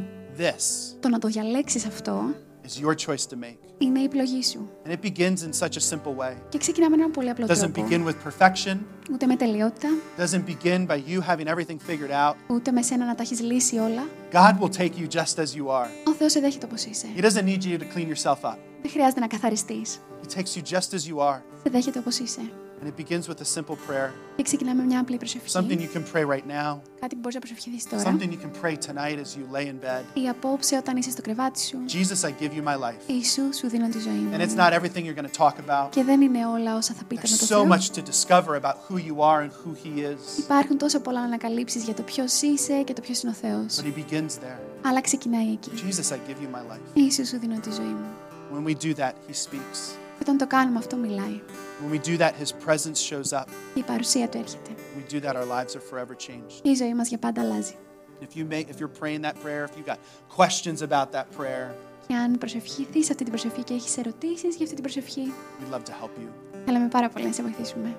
this 0.42 0.96
Το 1.00 1.10
να 1.10 1.20
το 1.20 1.28
διαλέξεις 1.28 1.86
αυτό 1.86 2.34
is 2.67 2.81
your 2.85 2.95
choice 2.95 3.27
to 3.33 3.37
make. 3.37 3.57
είναι 3.79 4.01
η 4.01 4.05
επιλογή 4.05 4.43
σου. 4.43 4.69
And 4.87 4.91
it 4.93 5.01
begins 5.11 5.37
in 5.43 5.53
such 5.65 5.77
a 5.77 5.95
simple 5.95 6.15
way. 6.19 6.35
Και 6.49 6.59
ξεκινάμε 6.59 6.97
με 6.97 7.03
έναν 7.03 7.11
πολύ 7.15 7.31
απλό 7.31 7.47
It 7.47 7.49
doesn't 7.51 7.73
τρόπο. 7.73 7.89
begin 7.89 8.05
with 8.07 8.15
perfection, 8.29 8.77
Ούτε 9.13 9.27
με 9.27 9.37
τελειότητα, 9.37 9.89
doesn't 10.19 10.45
begin 10.47 10.87
by 10.87 10.97
you 10.97 11.21
having 11.31 11.47
everything 11.47 11.77
figured 11.91 12.11
out. 12.29 12.35
ούτε 12.49 12.73
με 12.73 12.83
σένα 12.83 13.05
να 13.07 13.15
τα 13.15 13.23
έχει 13.23 13.35
λύσει 13.43 13.79
όλα. 13.79 14.07
God 14.33 14.63
will 14.63 14.77
take 14.79 14.93
you 14.99 15.07
just 15.19 15.35
as 15.39 15.57
you 15.59 15.67
are. 15.67 15.89
Ο 16.09 16.13
Θεός 16.19 16.33
σε 16.33 16.41
δέχεται 16.41 16.67
όπως 16.67 16.85
είσαι. 16.85 17.07
He 17.17 17.21
doesn't 17.23 17.45
need 17.45 17.63
you 17.65 17.79
to 17.79 17.97
clean 17.97 18.09
yourself 18.15 18.41
up. 18.51 18.57
Δεν 18.83 18.91
χρειάζεται 18.91 19.21
να 19.21 19.27
καθαριστείς. 19.27 20.01
He 20.23 20.39
takes 20.39 20.57
you 20.57 20.63
just 20.77 20.95
as 20.95 21.13
you 21.13 21.17
are. 21.19 21.41
Σε 21.63 21.71
δέχεται 21.71 21.99
όπως 21.99 22.19
είσαι. 22.19 22.41
And 22.85 22.89
it 22.89 22.97
begins 22.97 23.29
with 23.29 23.41
a 23.41 23.45
simple 23.59 23.77
prayer, 23.89 24.11
Και 24.37 24.43
ξεκινάμε 24.43 24.81
με 24.81 24.87
μια 24.87 25.01
απλή 25.01 25.17
προσευχή. 25.17 25.49
something 25.59 25.79
you 25.81 25.97
can 25.97 26.03
pray 26.15 26.25
right 26.25 26.47
now, 26.51 26.81
Κάτι 27.01 27.15
που 27.15 27.21
μπορείς 27.21 27.35
να 27.35 27.41
προσευχηθείς 27.41 27.89
τώρα. 27.89 28.03
something 28.03 28.31
you 28.33 28.41
can 28.45 28.63
pray 28.63 28.75
tonight 28.77 29.19
as 29.25 29.37
you 29.37 29.57
lay 29.57 29.65
in 29.67 29.85
bed. 29.85 30.05
Ή 30.23 30.29
απόψε 30.29 30.77
όταν 30.77 30.97
είσαι 30.97 31.11
στο 31.11 31.23
κρεβάτι 31.23 31.61
σου. 31.61 31.79
Jesus, 31.89 32.29
I 32.29 32.33
give 32.43 32.53
you 32.53 32.63
my 32.69 32.75
life. 32.77 33.01
Ιησού 33.07 33.43
σου 33.55 33.69
δίνω 33.69 33.89
τη 33.89 33.99
ζωή 33.99 34.13
μου. 34.13 34.37
And 34.37 34.41
it's 34.41 34.57
not 34.57 34.73
everything 34.73 35.05
you're 35.05 35.21
going 35.23 35.31
to 35.33 35.39
talk 35.47 35.55
about. 35.69 35.91
Και 35.91 36.05
δεν 36.05 36.21
είναι 36.21 36.47
όλα 36.47 36.77
όσα 36.77 36.95
θα 36.95 37.05
πείτε 37.05 37.23
με 37.31 37.37
There's 37.37 37.49
το 37.49 37.57
so 37.57 37.67
Θεό. 37.67 37.69
much 37.77 37.87
to 37.97 38.03
discover 38.13 38.55
about 38.63 38.77
who 38.89 38.97
you 39.09 39.17
are 39.31 39.41
and 39.47 39.51
who 39.51 39.73
He 39.85 40.01
is. 40.15 40.39
Υπάρχουν 40.39 40.79
τόσο 40.79 41.01
πολλά 41.01 41.19
να 41.21 41.27
ανακαλύψεις 41.27 41.85
για 41.85 41.95
το 41.95 42.03
ποιος 42.03 42.41
είσαι 42.43 42.83
και 42.83 42.93
το 42.93 43.01
ποιος 43.01 43.23
είναι 43.23 43.33
ο 43.33 43.35
Θεός. 43.35 43.77
But 43.81 43.85
He 43.85 43.95
begins 44.05 44.33
there. 44.45 44.59
Αλλά 44.83 45.01
ξεκινάει 45.01 45.51
εκεί. 45.53 45.71
Jesus, 45.75 46.13
I 46.13 46.19
give 46.31 46.41
you 46.43 46.57
my 46.57 46.73
life. 46.75 46.81
Ιησού 46.93 47.27
σου 47.27 47.39
δίνω 47.39 47.61
τη 47.61 47.71
ζωή 47.73 47.95
μου. 48.01 48.07
When 48.55 48.65
we 48.71 48.75
do 48.85 48.95
that, 49.01 49.13
He 49.29 49.35
speaks. 49.49 49.81
Και 50.18 50.22
όταν 50.22 50.38
το 50.38 50.48
κάνουμε 50.48 50.78
αυτό 50.78 50.96
μιλάει. 50.96 51.42
When 51.82 51.94
we 51.96 52.08
do 52.08 52.18
that, 52.20 52.32
His 52.42 52.52
presence 52.70 53.00
shows 53.10 53.40
up. 53.40 53.44
Και 53.74 53.80
η 53.80 53.84
παρουσία 53.84 54.30
του 54.30 54.38
έρχεται. 54.38 54.70
We 54.98 55.14
do 55.14 55.26
that, 55.26 55.34
our 55.36 55.48
lives 55.48 55.76
are 55.76 55.94
forever 55.94 56.16
changed. 56.28 56.60
Και 56.62 56.70
η 56.70 56.76
ζωή 56.76 56.94
μας 56.94 57.08
για 57.08 57.18
πάντα 57.18 57.42
αλλάζει. 57.42 57.76
If, 58.22 58.38
you 58.38 58.46
may, 58.52 58.60
if 58.74 58.80
you're 58.80 59.00
praying 59.02 59.22
that 59.28 59.36
prayer, 59.44 59.64
if 59.68 59.72
you've 59.78 59.92
got 59.94 60.00
questions 60.38 60.82
about 60.90 61.08
that 61.12 61.26
prayer, 61.38 61.76
Και 62.08 62.16
αν 62.16 62.38
προσευχηθείς 62.38 63.10
αυτή 63.10 63.24
την 63.24 63.30
προσευχή 63.32 63.64
και 63.64 63.74
έχεις 63.74 63.98
ερωτήσεις 63.98 64.56
για 64.56 64.64
αυτή 64.64 64.74
την 64.74 64.82
προσευχή, 64.82 65.34
we'd 65.60 65.74
love 65.76 65.80
to 65.80 65.92
help 66.04 66.20
you. 66.22 66.30
θέλαμε 66.66 66.88
πάρα 66.88 67.10
πολύ 67.10 67.26
να 67.26 67.32
σε 67.32 67.42
βοηθήσουμε. 67.42 67.96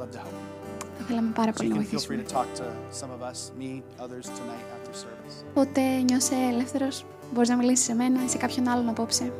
Love 0.00 0.02
to 0.14 0.18
help 0.18 0.32
you. 0.40 0.84
Θα 0.98 1.04
θέλαμε 1.06 1.30
πάρα 1.34 1.50
So 1.52 1.54
πολύ 1.56 1.68
you 1.72 1.76
να 1.76 1.82
can 1.82 1.84
feel 1.84 2.00
free 2.00 2.06
βοηθήσουμε. 2.06 2.22
to 2.28 2.32
talk 2.32 2.48
to 2.60 2.64
some 3.00 3.10
of 3.16 3.22
us, 3.30 3.38
me, 3.60 3.82
others 4.04 4.26
tonight 4.26 4.66
after 4.76 4.92
service. 5.04 5.44
Οπότε 5.50 5.80
νιώσε 5.80 6.34
ελεύθερος, 6.52 7.04
μπορείς 7.32 7.48
να 7.48 7.56
μιλήσεις 7.56 7.84
σε 7.84 7.94
μένα 7.94 8.24
ή 8.24 8.28
σε 8.28 8.36
κάποιον 8.36 8.68
άλλον 8.68 8.88
απόψε. 8.88 9.32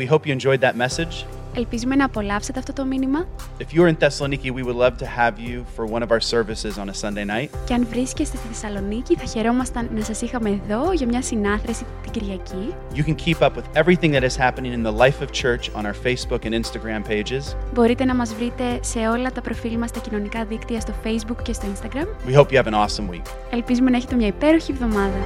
we 0.00 0.06
hope 0.06 0.26
you 0.26 0.32
enjoyed 0.32 0.60
that 0.60 0.76
message. 0.76 1.24
Ελπίζουμε 1.58 1.94
να 1.94 2.04
απολαύσετε 2.04 2.58
αυτό 2.58 2.72
το 2.72 2.84
μήνυμα 2.84 3.26
If 3.58 3.76
you're 3.76 3.88
in 3.88 3.96
Thessaloniki, 3.96 4.50
we 4.50 4.62
would 4.62 4.76
love 4.76 4.96
to 4.98 5.06
have 5.06 5.38
you 5.38 5.64
for 5.76 5.84
one 5.86 6.02
of 6.02 6.10
our 6.10 6.20
services 6.20 6.78
on 6.78 6.88
a 6.88 6.94
Sunday 6.94 7.24
night. 7.24 7.48
και 7.66 7.74
αν 7.74 7.86
βρίσκεστε 7.90 8.36
στη 8.36 8.46
Θεσσαλονίκη 8.52 9.16
θα 9.16 9.24
χαιρόμασταν 9.24 9.88
να 9.94 10.04
σας 10.04 10.20
είχαμε 10.20 10.48
εδώ 10.50 10.92
για 10.92 11.06
μια 11.06 11.22
συνάθρηση 11.22 11.84
την 12.02 12.12
Κυριακή. 12.12 12.74
You 12.94 13.02
can 13.02 13.14
keep 13.14 13.40
up 13.46 13.56
with 13.56 13.82
everything 13.82 14.12
that 14.12 14.22
is 14.22 14.36
happening 14.36 14.72
in 14.72 14.82
the 14.82 14.96
life 15.04 15.20
of 15.24 15.32
church 15.32 15.70
on 15.76 15.86
our 15.86 15.94
Facebook 16.06 16.44
and 16.44 16.54
Instagram 16.64 17.02
pages. 17.08 17.56
Μπορείτε 17.74 18.04
να 18.04 18.14
μας 18.14 18.34
βρείτε 18.34 18.64
σε 18.80 18.98
όλα 18.98 19.32
τα 19.32 19.40
προφίλ 19.40 19.78
μας 19.78 19.88
στα 19.88 20.00
κοινωνικά 20.00 20.44
δίκτυα 20.44 20.80
στο 20.80 20.92
Facebook 21.04 21.42
και 21.42 21.52
στο 21.52 21.66
Instagram. 21.74 22.30
We 22.30 22.34
hope 22.38 22.52
you 22.52 22.62
have 22.62 22.66
an 22.66 22.74
awesome 22.74 23.10
week. 23.14 23.26
Ελπίζουμε 23.50 23.90
να 23.90 23.96
έχετε 23.96 24.14
μια 24.14 24.26
υπέροχη 24.26 24.72
εβδομάδα. 24.72 25.18